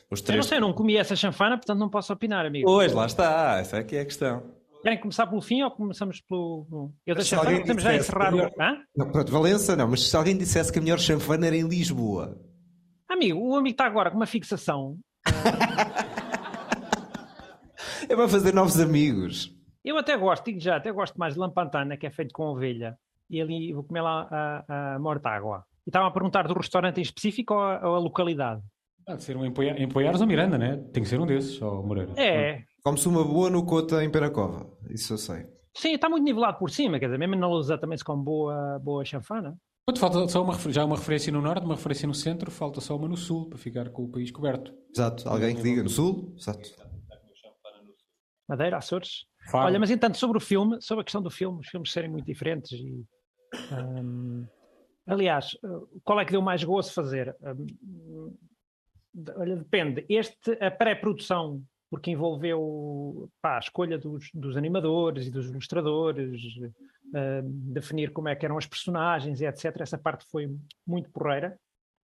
Os 0.09 0.19
Eu 0.21 0.25
três. 0.25 0.37
não 0.37 0.43
sei, 0.43 0.57
eu 0.57 0.61
não 0.61 0.73
comi 0.73 0.97
essa 0.97 1.15
chanfana, 1.15 1.55
portanto 1.55 1.77
não 1.77 1.89
posso 1.89 2.11
opinar, 2.11 2.45
amigo. 2.47 2.65
Pois, 2.65 2.91
lá 2.93 3.05
está. 3.05 3.59
Essa 3.59 3.77
é 3.77 3.83
que 3.83 3.95
é 3.95 4.01
a 4.01 4.05
questão. 4.05 4.58
Querem 4.81 4.99
começar 4.99 5.27
pelo 5.27 5.41
fim 5.41 5.61
ou 5.61 5.71
começamos 5.71 6.21
pelo. 6.21 6.93
Eu 7.05 7.15
chanfana 7.21 7.49
alguém 7.49 7.61
podemos 7.61 7.83
já 7.83 7.91
dissesse 7.91 8.09
encerrar 8.09 8.29
o. 8.29 8.35
melhor- 8.37 8.51
Hã? 8.59 8.77
Não, 8.95 9.11
pronto, 9.11 9.31
Valença 9.31 9.75
não, 9.75 9.89
mas 9.89 10.07
se 10.09 10.15
alguém 10.15 10.37
dissesse 10.37 10.71
que 10.71 10.79
a 10.79 10.81
melhor 10.81 10.99
chanfana 10.99 11.47
era 11.47 11.55
em 11.57 11.67
Lisboa. 11.67 12.37
Amigo, 13.09 13.39
o 13.39 13.55
amigo 13.55 13.73
está 13.73 13.85
agora 13.85 14.09
com 14.09 14.15
uma 14.17 14.25
fixação. 14.25 14.97
É 18.07 18.15
para 18.15 18.27
fazer 18.27 18.53
novos 18.53 18.79
amigos. 18.79 19.51
Eu 19.83 19.97
até 19.97 20.15
gosto, 20.17 20.45
digo 20.45 20.59
já, 20.59 20.77
até 20.77 20.91
gosto 20.91 21.15
mais 21.17 21.33
de 21.33 21.39
lampantana, 21.39 21.97
que 21.97 22.07
é 22.07 22.09
feito 22.09 22.33
com 22.33 22.43
ovelha. 22.43 22.97
E 23.29 23.39
ali 23.41 23.71
vou 23.73 23.83
comer 23.83 24.01
lá 24.01 24.27
a, 24.67 24.95
a 24.95 24.99
mortágua. 24.99 25.63
E 25.85 25.89
estava 25.89 26.07
a 26.07 26.11
perguntar 26.11 26.47
do 26.47 26.53
restaurante 26.53 26.97
em 26.97 27.01
específico 27.01 27.53
ou 27.53 27.59
a, 27.61 27.87
ou 27.89 27.95
a 27.95 27.99
localidade? 27.99 28.61
Há 29.07 29.15
de 29.15 29.23
ser 29.23 29.37
um 29.37 29.45
em 29.45 29.51
Poiares 29.89 30.21
ou 30.21 30.27
Miranda, 30.27 30.57
né? 30.57 30.77
Tem 30.93 31.03
que 31.03 31.09
ser 31.09 31.19
um 31.19 31.25
desses, 31.25 31.61
ou 31.61 31.83
Moreira. 31.85 32.11
É, 32.17 32.63
Come-se 32.83 33.07
uma 33.07 33.23
boa 33.23 33.49
no 33.49 33.65
Cota 33.65 34.03
em 34.03 34.09
Penacova. 34.11 34.69
Isso 34.89 35.13
eu 35.13 35.17
sei. 35.17 35.45
sim, 35.75 35.93
está 35.93 36.09
muito 36.09 36.23
nivelado 36.23 36.57
por 36.57 36.69
cima, 36.71 36.99
quer 36.99 37.05
dizer, 37.05 37.17
mesmo 37.17 37.35
na 37.35 37.47
Lousa 37.47 37.77
também 37.77 37.97
se 37.97 38.03
come 38.03 38.23
boa, 38.23 38.79
boa 38.79 39.03
chanfana. 39.05 39.57
Pronto, 39.85 39.99
falta 39.99 40.27
só 40.27 40.43
uma, 40.43 40.53
já 40.71 40.85
uma 40.85 40.95
referência 40.95 41.31
no 41.31 41.41
norte, 41.41 41.65
uma 41.65 41.75
referência 41.75 42.07
no 42.07 42.13
centro, 42.13 42.51
falta 42.51 42.79
só 42.79 42.95
uma 42.95 43.07
no 43.07 43.17
sul, 43.17 43.49
para 43.49 43.57
ficar 43.57 43.89
com 43.89 44.03
o 44.03 44.09
país 44.11 44.29
coberto. 44.31 44.71
Exato. 44.95 45.27
Alguém 45.27 45.55
que 45.55 45.61
diga 45.63 45.81
no 45.83 45.89
Sul? 45.89 46.33
Exato. 46.37 46.69
Madeira, 48.47 48.77
Açores. 48.77 49.25
Faro. 49.51 49.65
Olha, 49.65 49.79
mas 49.79 49.89
entanto, 49.89 50.17
sobre 50.17 50.37
o 50.37 50.41
filme, 50.41 50.79
sobre 50.81 51.01
a 51.01 51.03
questão 51.03 51.21
do 51.21 51.29
filme, 51.31 51.59
os 51.59 51.67
filmes 51.67 51.91
serem 51.91 52.09
muito 52.09 52.25
diferentes 52.25 52.71
e. 52.71 53.03
hum, 54.03 54.45
aliás, 55.07 55.57
qual 56.03 56.19
é 56.19 56.25
que 56.25 56.31
deu 56.31 56.41
mais 56.41 56.63
gozo 56.63 56.93
fazer? 56.93 57.35
De- 59.13 59.31
olha, 59.35 59.55
depende. 59.55 60.05
Este, 60.07 60.51
a 60.63 60.69
pré-produção, 60.69 61.63
porque 61.89 62.11
envolveu 62.11 63.29
pá, 63.41 63.55
a 63.57 63.59
escolha 63.59 63.97
dos, 63.97 64.29
dos 64.33 64.55
animadores 64.55 65.27
e 65.27 65.31
dos 65.31 65.49
ilustradores, 65.49 66.41
hum, 66.57 67.73
definir 67.73 68.11
como 68.11 68.29
é 68.29 68.35
que 68.35 68.45
eram 68.45 68.57
as 68.57 68.67
personagens 68.67 69.41
e 69.41 69.45
etc. 69.45 69.81
Essa 69.81 69.97
parte 69.97 70.25
foi 70.29 70.49
muito 70.85 71.09
porreira. 71.09 71.57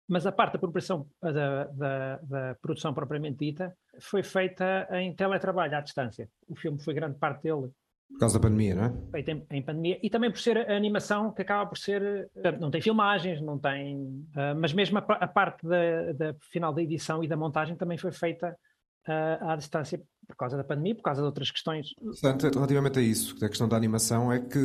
Mas 0.08 0.26
a 0.26 0.32
parte 0.32 0.54
da 0.54 0.58
preparação 0.58 1.06
da, 1.22 1.64
da, 1.66 2.16
da 2.16 2.54
produção 2.60 2.92
propriamente 2.92 3.38
dita 3.38 3.72
foi 4.00 4.24
feita 4.24 4.88
em 4.90 5.14
teletrabalho 5.14 5.76
à 5.76 5.80
distância. 5.80 6.28
O 6.48 6.56
filme 6.56 6.82
foi 6.82 6.94
grande 6.94 7.16
parte 7.16 7.44
dele 7.44 7.70
Por 8.10 8.18
causa 8.18 8.36
da 8.36 8.42
pandemia, 8.42 8.74
não 8.74 8.84
é? 8.86 9.10
feito 9.12 9.28
em, 9.30 9.46
em 9.52 9.62
pandemia 9.62 10.00
e 10.02 10.10
também 10.10 10.28
por 10.28 10.40
ser 10.40 10.68
a 10.68 10.76
animação 10.76 11.32
que 11.32 11.42
acaba 11.42 11.64
por 11.64 11.78
ser 11.78 12.28
eh, 12.34 12.52
não 12.58 12.72
tem 12.72 12.80
filmagens, 12.80 13.40
não 13.40 13.56
tem 13.56 14.26
eh, 14.36 14.54
mas 14.54 14.72
mesmo 14.72 14.98
a, 14.98 15.02
a 15.02 15.28
parte 15.28 15.64
da, 15.64 16.12
da 16.12 16.34
final 16.50 16.72
da 16.72 16.82
edição 16.82 17.22
e 17.22 17.28
da 17.28 17.36
montagem 17.36 17.76
também 17.76 17.96
foi 17.96 18.10
feita 18.10 18.48
eh, 18.48 18.69
à 19.06 19.56
distância 19.56 20.00
por 20.30 20.36
causa 20.36 20.56
da 20.56 20.64
pandemia, 20.64 20.94
por 20.94 21.02
causa 21.02 21.20
de 21.20 21.26
outras 21.26 21.50
questões. 21.50 21.88
Portanto, 22.00 22.54
relativamente 22.54 22.98
a 22.98 23.02
isso, 23.02 23.38
da 23.38 23.48
questão 23.48 23.68
da 23.68 23.76
animação, 23.76 24.32
é 24.32 24.38
que 24.38 24.58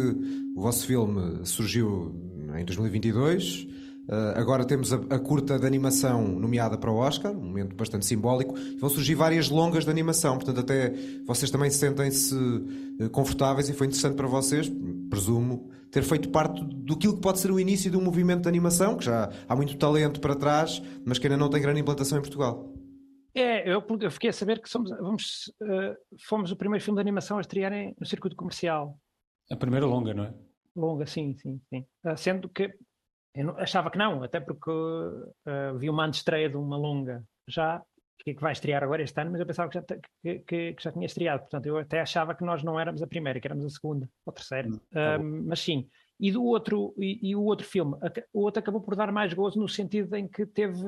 o 0.56 0.62
vosso 0.62 0.86
filme 0.86 1.46
surgiu 1.46 2.16
em 2.56 2.64
2022. 2.64 3.68
Uh, 4.08 4.38
agora 4.38 4.64
temos 4.64 4.94
a, 4.94 4.98
a 5.10 5.18
curta 5.18 5.58
de 5.58 5.66
animação 5.66 6.28
nomeada 6.28 6.78
para 6.78 6.92
o 6.92 6.98
Oscar, 6.98 7.32
um 7.32 7.46
momento 7.46 7.76
bastante 7.76 8.06
simbólico. 8.06 8.54
Vão 8.80 8.88
surgir 8.88 9.16
várias 9.16 9.50
longas 9.50 9.84
de 9.84 9.90
animação, 9.90 10.36
portanto, 10.36 10.60
até 10.60 10.94
vocês 11.26 11.50
também 11.50 11.72
sentem-se 11.72 12.36
uh, 12.36 13.10
confortáveis 13.10 13.68
e 13.68 13.74
foi 13.74 13.88
interessante 13.88 14.16
para 14.16 14.28
vocês, 14.28 14.72
presumo, 15.10 15.72
ter 15.90 16.04
feito 16.04 16.30
parte 16.30 16.64
do 16.64 16.96
que 16.96 17.12
pode 17.16 17.40
ser 17.40 17.50
o 17.50 17.60
início 17.60 17.90
de 17.90 17.98
um 17.98 18.02
movimento 18.02 18.44
de 18.44 18.48
animação, 18.48 18.96
que 18.96 19.06
já 19.06 19.32
há 19.50 19.56
muito 19.56 19.76
talento 19.76 20.20
para 20.20 20.36
trás, 20.36 20.84
mas 21.04 21.18
que 21.18 21.26
ainda 21.26 21.38
não 21.38 21.50
tem 21.50 21.60
grande 21.60 21.80
implantação 21.80 22.20
em 22.20 22.22
Portugal. 22.22 22.75
É, 23.36 23.68
eu, 23.70 23.84
eu 24.02 24.12
fiquei 24.12 24.30
a 24.30 24.34
saber 24.34 24.62
que 24.62 24.70
somos, 24.70 24.90
vamos, 24.92 25.54
eh, 25.62 25.96
fomos 26.28 26.52
o 26.52 26.56
primeiro 26.56 26.84
filme 26.84 26.96
de 26.98 27.02
animação 27.02 27.38
a 27.38 27.42
estrear 27.42 27.74
em- 27.74 27.94
no 28.00 28.06
circuito 28.06 28.36
comercial. 28.36 28.98
A 29.52 29.56
primeira 29.58 29.86
longa, 29.86 30.14
não 30.14 30.24
é? 30.24 30.34
Longa, 30.76 31.06
sim, 31.06 31.36
sim, 31.36 31.60
sim. 31.70 31.86
Ah, 32.04 32.16
sendo 32.16 32.48
que 32.48 32.74
eu 33.36 33.46
não- 33.46 33.58
achava 33.58 33.92
que 33.92 33.98
não, 33.98 34.24
até 34.24 34.40
porque 34.40 34.72
ah, 35.46 35.74
vi 35.78 35.90
uma 35.90 36.06
antestreia 36.06 36.50
de 36.50 36.56
uma 36.56 36.78
longa 36.78 37.24
já, 37.48 37.82
que, 38.20 38.34
que 38.34 38.42
vai 38.42 38.54
estrear 38.54 38.82
agora 38.84 39.04
este 39.04 39.20
ano, 39.20 39.32
mas 39.32 39.42
eu 39.42 39.46
pensava 39.46 39.70
que 39.70 39.76
já, 39.76 39.84
que, 39.84 40.40
que- 40.40 40.74
que 40.74 40.84
já 40.84 40.92
tinha 40.94 41.06
estreado. 41.06 41.42
Portanto, 41.42 41.66
eu 41.66 41.78
até 41.78 42.00
achava 42.00 42.34
que 42.34 42.44
nós 42.46 42.64
não 42.64 42.80
éramos 42.80 43.02
a 43.04 43.08
primeira, 43.08 43.40
que 43.42 43.48
éramos 43.48 43.66
a 43.66 43.70
segunda 43.70 44.10
ou 44.26 44.32
a 44.32 44.34
terceira. 44.34 44.70
Ah, 44.94 45.18
mas 45.22 45.60
sim. 45.60 45.90
E 46.18 46.32
do 46.32 46.42
outro, 46.46 46.94
e, 46.98 47.32
e 47.32 47.36
o 47.36 47.44
outro 47.44 47.68
filme, 47.68 47.96
o 48.32 48.44
outro 48.44 48.62
acabou 48.62 48.80
por 48.82 48.96
dar 48.96 49.12
mais 49.12 49.34
gozo 49.34 49.60
no 49.60 49.68
sentido 49.68 50.16
em 50.16 50.26
que 50.26 50.46
teve, 50.46 50.82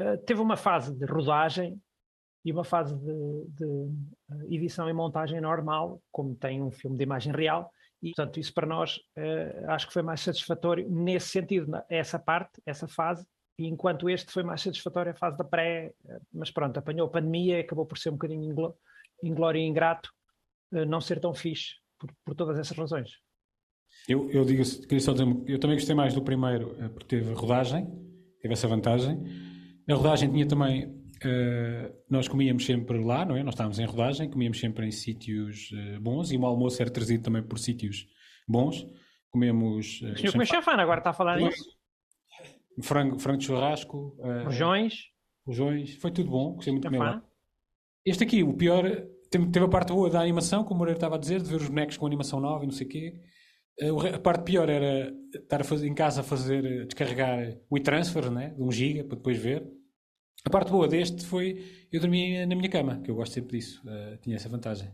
ah, 0.00 0.16
teve 0.26 0.40
uma 0.40 0.56
fase 0.56 0.94
de 0.94 1.04
rodagem 1.04 1.80
e 2.44 2.52
uma 2.52 2.64
fase 2.64 2.96
de, 2.96 3.44
de, 3.48 3.88
ah, 4.30 4.44
edição 4.48 4.88
e 4.88 4.92
montagem 4.92 5.40
normal, 5.40 6.00
como 6.10 6.34
tem 6.34 6.62
um 6.62 6.70
filme 6.70 6.96
de 6.96 7.04
imagem 7.04 7.32
real, 7.32 7.70
e, 8.02 8.14
portanto, 8.14 8.40
isso 8.40 8.54
para 8.54 8.66
nós 8.66 8.98
eh, 9.14 9.62
acho 9.68 9.86
que 9.86 9.92
foi 9.92 10.02
mais 10.02 10.22
satisfatório 10.22 10.88
nesse 10.88 11.28
sentido, 11.28 11.70
essa 11.88 12.18
parte, 12.18 12.60
essa 12.64 12.88
fase, 12.88 13.26
e 13.58 13.66
enquanto 13.66 14.08
este 14.08 14.32
foi 14.32 14.42
mais 14.42 14.62
satisfatório 14.62 15.12
a 15.12 15.14
fase 15.14 15.36
da 15.36 15.44
pré, 15.44 15.92
eh, 16.08 16.18
mas 16.32 16.50
pronto, 16.50 16.78
apanhou 16.78 17.08
a 17.08 17.10
pandemia 17.10 17.58
e 17.58 17.60
acabou 17.60 17.84
por 17.84 17.98
ser 17.98 18.08
um 18.08 18.12
bocadinho 18.12 18.42
inglo- 18.50 18.74
inglório 19.22 19.60
e 19.60 19.66
ingrato 19.66 20.10
eh, 20.72 20.86
não 20.86 20.98
ser 20.98 21.20
tão 21.20 21.34
fixe 21.34 21.74
por, 21.98 22.10
por 22.24 22.34
todas 22.34 22.58
essas 22.58 22.74
razões. 22.74 23.18
Eu, 24.08 24.30
eu 24.30 24.46
digo, 24.46 24.62
queria 24.82 25.00
só 25.00 25.12
dizer, 25.12 25.26
eu 25.46 25.60
também 25.60 25.76
gostei 25.76 25.94
mais 25.94 26.14
do 26.14 26.22
primeiro, 26.22 26.74
eh, 26.82 26.88
porque 26.88 27.04
teve 27.04 27.34
rodagem, 27.34 27.86
teve 28.40 28.54
essa 28.54 28.66
vantagem. 28.66 29.22
A 29.90 29.94
rodagem 29.94 30.30
tinha 30.30 30.46
também, 30.46 30.94
eh, 31.24 31.92
nós 32.08 32.28
comíamos 32.28 32.64
sempre 32.64 33.02
lá, 33.02 33.24
não 33.24 33.36
é? 33.36 33.42
Nós 33.42 33.54
estávamos 33.54 33.78
em 33.80 33.84
rodagem, 33.84 34.30
comíamos 34.30 34.60
sempre 34.60 34.86
em 34.86 34.92
sítios 34.92 35.70
eh, 35.74 35.98
bons 35.98 36.30
e 36.30 36.36
o 36.36 36.46
almoço 36.46 36.80
era 36.80 36.90
trazido 36.90 37.24
também 37.24 37.42
por 37.42 37.58
sítios 37.58 38.06
bons. 38.46 38.86
Comemos. 39.30 40.00
O 40.00 40.16
senhor 40.16 40.32
comeu 40.32 40.46
chafana, 40.46 40.82
agora 40.82 41.00
está 41.00 41.10
a 41.10 41.12
falar 41.12 41.38
nisso. 41.38 41.64
frango, 42.82 43.18
frango 43.18 43.38
de 43.38 43.46
churrasco, 43.46 44.16
eh, 44.22 44.44
Rojões. 44.44 44.94
rojões, 45.44 45.94
foi 45.96 46.12
tudo 46.12 46.30
bom, 46.30 46.54
gostei 46.54 46.72
muito 46.72 46.84
comer 46.86 46.98
lá. 46.98 47.24
Este 48.04 48.22
aqui, 48.22 48.44
o 48.44 48.54
pior, 48.54 48.84
teve, 49.28 49.58
a 49.58 49.68
parte 49.68 49.92
boa 49.92 50.08
da 50.08 50.20
animação, 50.20 50.62
como 50.62 50.76
o 50.76 50.78
Moreira 50.78 50.98
estava 50.98 51.16
a 51.16 51.18
dizer, 51.18 51.42
de 51.42 51.50
ver 51.50 51.56
os 51.56 51.68
bonecos 51.68 51.96
com 51.96 52.06
animação 52.06 52.38
nova 52.40 52.62
e 52.62 52.66
não 52.66 52.72
sei 52.72 52.86
o 52.86 52.90
quê. 52.90 53.20
A 54.14 54.18
parte 54.18 54.44
pior 54.44 54.68
era 54.68 55.12
estar 55.34 55.64
fazer, 55.64 55.88
em 55.88 55.94
casa 55.94 56.20
a 56.20 56.24
fazer, 56.24 56.86
descarregar 56.86 57.56
o 57.68 57.76
e-transfer, 57.76 58.30
né, 58.30 58.50
de 58.50 58.62
1 58.62 58.70
giga, 58.70 59.04
para 59.04 59.16
depois 59.16 59.36
ver. 59.36 59.79
A 60.44 60.50
parte 60.50 60.70
boa 60.70 60.88
deste 60.88 61.24
foi, 61.24 61.86
eu 61.92 62.00
dormia 62.00 62.46
na 62.46 62.54
minha 62.54 62.68
cama, 62.68 63.00
que 63.02 63.10
eu 63.10 63.14
gosto 63.14 63.32
sempre 63.34 63.58
disso, 63.58 63.82
eh, 63.86 64.18
tinha 64.22 64.36
essa 64.36 64.48
vantagem. 64.48 64.90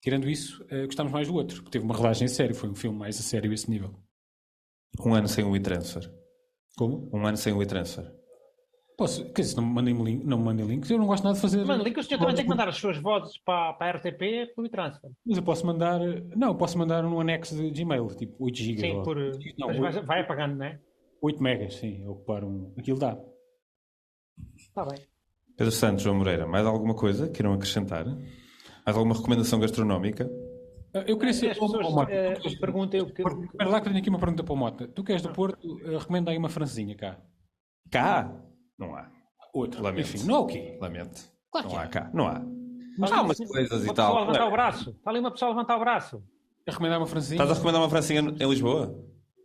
Tirando 0.00 0.28
isso, 0.28 0.64
eh, 0.70 0.86
gostámos 0.86 1.12
mais 1.12 1.26
do 1.26 1.34
outro, 1.34 1.56
porque 1.56 1.70
teve 1.72 1.84
uma 1.84 1.94
rodagem 1.94 2.26
a 2.26 2.28
sério, 2.28 2.54
foi 2.54 2.68
um 2.70 2.74
filme 2.74 2.96
mais 2.96 3.18
a 3.18 3.22
sério 3.22 3.50
a 3.50 3.54
esse 3.54 3.68
nível. 3.68 3.94
Um 5.04 5.12
ano 5.14 5.26
sem 5.26 5.44
o 5.44 5.56
e-transfer. 5.56 6.08
Como? 6.76 7.10
Um 7.12 7.26
ano 7.26 7.36
sem 7.36 7.52
o 7.52 7.60
e-transfer. 7.62 8.04
Posso, 8.96 9.30
quer 9.32 9.42
dizer, 9.42 9.56
não 9.56 9.66
me 9.66 9.74
mandem 9.74 10.02
link, 10.02 10.24
não 10.24 10.38
me 10.38 10.44
mandem 10.44 10.66
links, 10.66 10.88
eu 10.88 10.96
não 10.98 11.06
gosto 11.06 11.24
nada 11.24 11.34
de 11.34 11.40
fazer. 11.42 11.64
Mano, 11.66 11.82
link 11.84 11.98
o 11.98 12.02
senhor 12.02 12.18
também 12.18 12.34
tem 12.34 12.44
que 12.44 12.48
mandar 12.48 12.68
as 12.68 12.76
suas 12.76 12.96
vozes 12.96 13.36
para, 13.44 13.74
para 13.74 13.92
a 13.92 13.98
RTP 13.98 14.54
por 14.54 14.66
transfer. 14.70 15.10
Mas 15.26 15.36
eu 15.36 15.42
posso 15.42 15.66
mandar. 15.66 16.00
Não, 16.34 16.48
eu 16.48 16.54
posso 16.54 16.78
mandar 16.78 17.04
um 17.04 17.20
anexo 17.20 17.54
de 17.56 17.70
Gmail, 17.70 18.06
tipo 18.16 18.42
8 18.42 18.56
GB. 18.56 18.80
Sim, 18.80 18.92
ou- 18.92 19.02
por, 19.02 19.16
não, 19.16 19.66
mas 19.68 19.76
8, 19.78 19.80
vai, 19.80 20.02
vai 20.04 20.20
apagando, 20.22 20.56
não 20.56 20.64
é? 20.64 20.80
8 21.20 21.42
megas, 21.42 21.74
sim, 21.74 22.06
ocupar 22.06 22.42
um. 22.44 22.72
Aquilo 22.78 22.98
dá. 22.98 23.18
Está 24.76 24.84
bem. 24.84 24.98
Pedro 25.56 25.72
Santos, 25.72 26.02
João 26.02 26.16
Moreira, 26.16 26.46
mais 26.46 26.66
alguma 26.66 26.94
coisa 26.94 27.30
queiram 27.30 27.54
acrescentar? 27.54 28.04
Mais 28.04 28.94
alguma 28.94 29.14
recomendação 29.14 29.58
gastronómica? 29.58 30.30
Eu 31.06 31.16
queria 31.18 31.32
ser. 31.32 31.50
As 31.52 31.58
pessoas 31.58 32.54
perguntam 32.56 33.00
o 33.00 33.06
que. 33.12 33.22
Espera 33.22 33.70
lá 33.70 33.80
que 33.80 33.88
eu 33.88 33.92
tenho 33.92 34.00
aqui 34.02 34.10
uma 34.10 34.18
pergunta 34.18 34.44
para 34.44 34.52
o 34.52 34.56
Mota. 34.56 34.86
Tu 34.88 35.02
que 35.02 35.12
és 35.12 35.22
do 35.22 35.30
Porto, 35.30 35.78
eh, 35.82 35.96
recomenda 35.96 36.30
aí 36.30 36.36
uma 36.36 36.50
francesinha 36.50 36.94
cá. 36.94 37.18
Cá? 37.90 38.30
Não 38.78 38.94
há. 38.94 39.10
Outra. 39.54 39.80
Lamento. 39.80 40.14
Enfim, 40.14 40.26
não 40.26 40.36
é 40.36 40.38
o 40.40 40.46
quê? 40.46 40.78
Lamento. 40.80 41.22
Claro 41.50 41.68
não 41.68 41.74
que 41.74 41.80
há 41.80 41.84
é. 41.84 41.88
cá. 41.88 42.10
Não 42.12 42.26
há. 42.28 42.42
Mas 42.98 43.12
há 43.12 43.16
há 43.18 43.22
umas 43.22 43.40
uma- 43.40 43.48
coisas 43.48 43.80
e 43.82 43.84
uma 43.86 43.94
tal. 43.94 44.06
pessoa 44.06 44.18
a 44.18 44.20
levantar 44.20 44.38
Não 44.40 44.46
é? 44.46 44.48
o 44.48 44.52
braço. 44.52 44.90
Está 44.90 45.10
ali 45.10 45.20
uma 45.20 45.30
pessoa 45.30 45.48
a 45.48 45.54
levantar 45.54 45.76
o 45.76 45.80
braço. 45.80 46.22
A 46.66 46.70
recomendar 46.70 46.98
uma 46.98 47.06
francesinha. 47.06 47.36
Estás 47.36 47.50
a 47.50 47.54
recomendar 47.54 47.80
uma 47.82 47.90
francinha 47.90 48.20
em 48.20 48.48
Lisboa? 48.50 48.94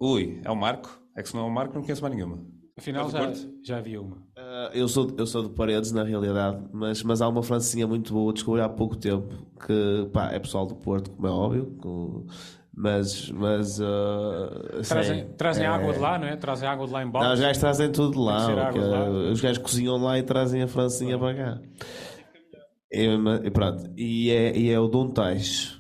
Ui, 0.02 0.41
é 0.44 0.52
o 0.52 0.56
Marco? 0.56 1.02
É 1.15 1.22
que 1.24 1.30
se 1.30 1.36
não 1.36 1.44
é 1.44 1.48
o 1.48 1.52
Marco, 1.52 1.74
não 1.76 1.82
conheço 1.82 2.02
mais 2.02 2.13
nenhuma. 2.15 2.46
Afinal, 2.78 3.06
do 3.06 3.12
já, 3.12 3.32
já 3.63 3.78
havia 3.78 4.02
uma. 4.02 4.26
Ah, 4.38 4.51
eu, 4.74 4.88
sou, 4.88 5.12
eu 5.17 5.26
sou 5.26 5.43
de 5.43 5.50
Paredes, 5.50 5.91
na 5.91 6.04
realidade, 6.04 6.58
mas, 6.71 7.02
mas 7.04 7.21
há 7.21 7.28
uma 7.28 7.43
francesinha 7.43 7.88
muito 7.88 8.13
boa, 8.13 8.34
descobri 8.34 8.62
há 8.62 8.69
pouco 8.69 8.95
tempo, 8.95 9.34
que 9.65 10.10
pá, 10.12 10.32
é 10.32 10.39
pessoal 10.39 10.65
do 10.65 10.76
Porto, 10.76 11.12
como 11.12 11.28
é 11.28 11.32
óbvio, 11.32 11.65
com- 11.80 12.26
mas. 12.74 13.30
mas 13.32 13.80
ah, 13.82 14.82
Trazem, 14.88 15.19
sim, 15.21 15.34
trazem 15.38 15.63
é- 15.65 15.67
água 15.67 15.93
de 15.93 16.00
lá, 16.00 16.17
não 16.17 16.28
é? 16.28 16.36
Trazem 16.38 16.67
água 16.67 16.88
de 16.88 16.93
lá 16.93 17.04
em 17.04 17.10
balde. 17.10 17.28
Não, 17.28 17.34
os 17.36 17.39
gajos 17.41 17.58
trazem 17.60 17.91
tudo 17.91 18.12
de 18.13 18.19
lá, 18.19 18.47
porque, 18.67 18.80
de 18.80 18.86
lá. 18.86 19.10
os 19.32 19.41
gajos 19.41 19.58
cozinham 19.60 19.97
lá 19.97 20.17
e 20.17 20.24
trazem 20.24 20.62
a 20.63 20.67
francesinha 20.67 21.17
para 21.19 21.36
cá. 21.36 21.62
E, 22.91 23.06
e 23.45 23.52
pronto, 23.52 23.89
e 23.97 24.30
é, 24.32 24.58
e 24.58 24.69
é 24.69 24.80
o 24.80 24.88
Dom 24.88 25.10
Tais. 25.10 25.78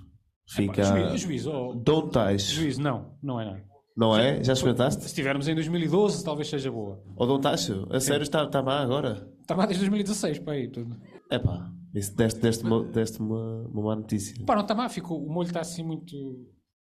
Fica. 0.47 0.83
Juiz, 0.83 1.21
juiz, 1.21 1.47
oh, 1.47 1.73
Dom 1.73 2.09
Tais. 2.09 2.43
juiz, 2.51 2.77
não, 2.77 3.15
não 3.23 3.39
é 3.39 3.45
nada. 3.45 3.70
Não 3.95 4.17
é? 4.17 4.43
Já 4.43 4.53
experimentaste? 4.53 5.01
Se 5.01 5.07
estivermos 5.07 5.47
em 5.47 5.55
2012, 5.55 6.23
talvez 6.23 6.49
seja 6.49 6.71
boa. 6.71 7.01
O 7.17 7.25
Dom 7.25 7.39
Tacho? 7.39 7.85
A 7.91 7.99
sério, 7.99 8.23
está, 8.23 8.43
está 8.43 8.61
má 8.63 8.79
agora? 8.79 9.27
Está 9.41 9.55
má 9.55 9.65
desde 9.65 9.81
2016, 9.85 10.39
para 10.39 10.53
aí. 10.53 10.69
Tudo. 10.69 10.95
É 11.29 11.37
pá, 11.39 11.69
isso 11.93 12.15
deste, 12.15 12.39
deste, 12.39 12.63
uma, 12.63 12.83
deste 12.85 13.19
uma, 13.19 13.67
uma 13.67 13.83
má 13.83 13.95
notícia. 13.97 14.33
Pá, 14.45 14.55
não 14.55 14.61
está 14.61 14.73
má, 14.73 14.87
ficou, 14.89 15.21
o 15.25 15.29
molho 15.31 15.47
está 15.47 15.59
assim 15.59 15.83
muito 15.83 16.15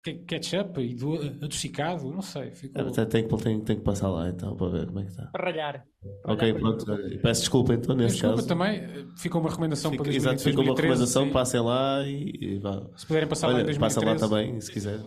ke- 0.04 0.24
ketchup 0.24 0.80
e 0.80 0.94
do- 0.94 1.16
adocicado, 1.44 2.10
não 2.12 2.22
sei. 2.22 2.52
Ficou... 2.52 2.80
Até 2.86 3.04
tem, 3.04 3.26
que- 3.26 3.36
tem, 3.38 3.60
tem 3.60 3.76
que 3.76 3.82
passar 3.82 4.08
lá 4.08 4.28
então 4.28 4.54
para 4.56 4.68
ver 4.68 4.86
como 4.86 5.00
é 5.00 5.02
que 5.04 5.10
está. 5.10 5.26
Para 5.26 5.44
ralhar. 5.50 5.84
Ok, 6.26 6.54
pronto. 6.54 6.84
Peço 7.22 7.40
desculpa 7.42 7.74
então 7.74 7.94
nesse 7.96 8.14
Desculpa 8.14 8.36
caso. 8.36 8.48
também, 8.48 8.76
eh, 8.78 9.04
ficou 9.16 9.40
uma 9.40 9.50
recomendação 9.50 9.90
Fica, 9.90 10.04
para 10.04 10.12
exato, 10.12 10.36
2013, 10.36 10.44
fica 10.50 10.60
uma 10.60 10.74
2013, 10.74 10.92
recomendação, 11.14 11.24
sim. 11.26 11.32
passem 11.32 11.60
lá 11.60 12.02
e, 12.06 12.54
e 12.54 12.58
vá. 12.60 12.86
Se 12.96 13.04
puderem 13.06 13.28
passar 13.28 13.48
lá 13.48 13.52
em 13.54 13.64
Olha, 13.64 13.78
Passa 13.80 14.00
lá 14.00 14.14
2013. 14.14 14.20
também, 14.28 14.60
se 14.60 14.72
quiser. 14.72 15.00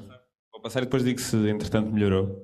Passar 0.63 0.79
e 0.81 0.85
depois 0.85 1.03
digo 1.03 1.19
se 1.19 1.35
entretanto 1.49 1.91
melhorou. 1.91 2.41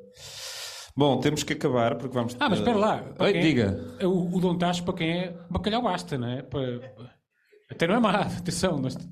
Bom, 0.96 1.20
temos 1.22 1.44
que 1.44 1.54
acabar 1.54 1.96
porque 1.96 2.14
vamos. 2.14 2.36
Ah, 2.40 2.50
mas 2.50 2.60
espera 2.60 2.78
lá. 2.78 3.04
Oi, 3.20 3.32
quem- 3.32 3.42
diga. 3.42 3.80
O, 4.04 4.36
o 4.38 4.42
Dom 4.42 4.58
Tacho, 4.58 4.84
para 4.84 4.94
quem 4.96 5.10
é 5.12 5.38
bacalhau 5.50 5.82
basta, 5.82 6.18
não 6.18 6.28
é? 6.28 6.42
Para- 6.44 6.94
até 7.72 7.88
não 7.88 7.96
é 7.96 8.00
má, 8.00 8.12
atenção. 8.38 8.78
Nós, 8.78 8.96
nós 8.96 9.06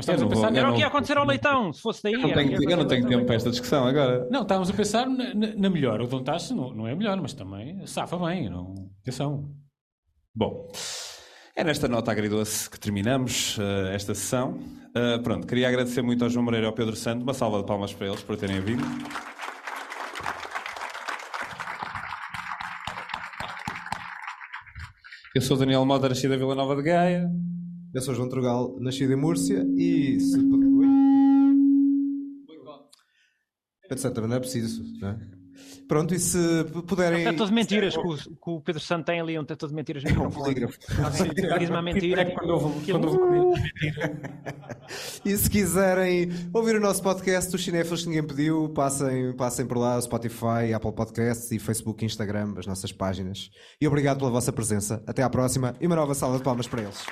estamos 0.00 0.20
Eu 0.20 0.26
a 0.26 0.30
pensar... 0.30 0.48
vou- 0.50 0.58
Era 0.58 0.66
o 0.66 0.70
não- 0.70 0.74
que 0.76 0.82
ia 0.82 0.88
acontecer 0.88 1.16
ao 1.16 1.24
leitão, 1.26 1.72
se 1.72 1.80
fosse 1.80 2.02
daí. 2.02 2.12
Eu 2.12 2.20
não 2.20 2.30
o 2.30 2.34
tenho, 2.34 2.70
eu 2.70 2.76
não 2.76 2.86
tenho 2.86 3.08
tempo 3.08 3.24
para 3.24 3.34
esta 3.36 3.50
discussão 3.50 3.86
agora. 3.86 4.28
Não, 4.30 4.42
estávamos 4.42 4.68
a 4.68 4.74
pensar 4.74 5.08
na, 5.08 5.32
na- 5.34 5.54
na 5.54 5.70
melhor. 5.70 6.02
O 6.02 6.06
Dom 6.06 6.22
Tacho 6.22 6.54
não, 6.54 6.74
não 6.74 6.86
é 6.86 6.94
melhor, 6.94 7.18
mas 7.20 7.32
também 7.32 7.86
safa 7.86 8.18
bem. 8.18 8.50
Não... 8.50 8.74
Atenção. 9.00 9.50
Bom, 10.34 10.68
é 11.60 11.64
nesta 11.64 11.86
nota 11.86 12.10
agridoce 12.10 12.70
que 12.70 12.80
terminamos 12.80 13.58
eh, 13.60 13.94
esta 13.94 14.14
sessão. 14.14 14.58
Eh, 14.94 15.18
pronto, 15.18 15.46
queria 15.46 15.68
agradecer 15.68 16.00
muito 16.00 16.24
ao 16.24 16.30
João 16.30 16.42
Moreira 16.42 16.64
e 16.64 16.68
ao 16.68 16.72
Pedro 16.72 16.96
Santo. 16.96 17.22
Uma 17.22 17.34
salva 17.34 17.58
de 17.58 17.66
palmas 17.66 17.92
para 17.92 18.06
eles 18.06 18.22
por 18.22 18.34
terem 18.38 18.62
vindo. 18.62 18.82
Eu 25.34 25.42
sou 25.42 25.58
Daniel 25.58 25.84
Mota, 25.84 26.08
nascido 26.08 26.32
em 26.32 26.38
Vila 26.38 26.54
Nova 26.54 26.74
de 26.76 26.82
Gaia. 26.82 27.30
Eu 27.94 28.00
sou 28.00 28.14
João 28.14 28.30
Trugal, 28.30 28.78
nascido 28.80 29.12
em 29.12 29.16
Múrcia 29.16 29.62
e 29.76 30.18
se. 30.18 30.38
Pedro 33.82 34.02
Santo, 34.02 34.26
não 34.26 34.36
é 34.36 34.40
preciso, 34.40 34.82
não 34.98 35.10
é? 35.10 35.39
Pronto, 35.90 36.14
e 36.14 36.20
se 36.20 36.38
puderem. 36.86 37.26
Um 37.26 37.32
tetor 37.32 37.48
de 37.48 37.52
mentiras 37.52 37.96
que 37.96 38.06
o, 38.06 38.16
que 38.16 38.30
o 38.46 38.60
Pedro 38.60 38.80
Santo 38.80 39.06
tem 39.06 39.20
ali, 39.20 39.36
um 39.36 39.44
tetor 39.44 39.68
de 39.68 39.74
mentiras 39.74 40.04
no 40.04 40.10
microfone. 40.10 40.44
polígrafo. 40.44 40.78
Diz 41.58 41.68
uma 41.68 41.82
mentira. 41.82 42.22
É 42.22 42.26
quando 42.26 42.50
houve- 42.50 42.92
quando 42.92 43.08
houve- 43.08 43.60
E 45.24 45.36
se 45.36 45.50
quiserem 45.50 46.30
ouvir 46.54 46.76
o 46.76 46.80
nosso 46.80 47.02
podcast, 47.02 47.52
os 47.56 47.64
cinéfilos 47.64 48.02
que 48.02 48.08
ninguém 48.08 48.22
pediu, 48.24 48.68
passem, 48.68 49.32
passem 49.36 49.66
por 49.66 49.78
lá, 49.78 50.00
Spotify, 50.00 50.72
Apple 50.72 50.92
Podcasts 50.92 51.50
e 51.50 51.58
Facebook 51.58 52.04
e 52.04 52.06
Instagram, 52.06 52.54
as 52.56 52.66
nossas 52.68 52.92
páginas. 52.92 53.50
E 53.80 53.88
obrigado 53.88 54.18
pela 54.18 54.30
vossa 54.30 54.52
presença. 54.52 55.02
Até 55.08 55.24
à 55.24 55.28
próxima 55.28 55.74
e 55.80 55.88
uma 55.88 55.96
nova 55.96 56.14
salva 56.14 56.38
de 56.38 56.44
palmas 56.44 56.68
para 56.68 56.82
eles. 56.82 57.04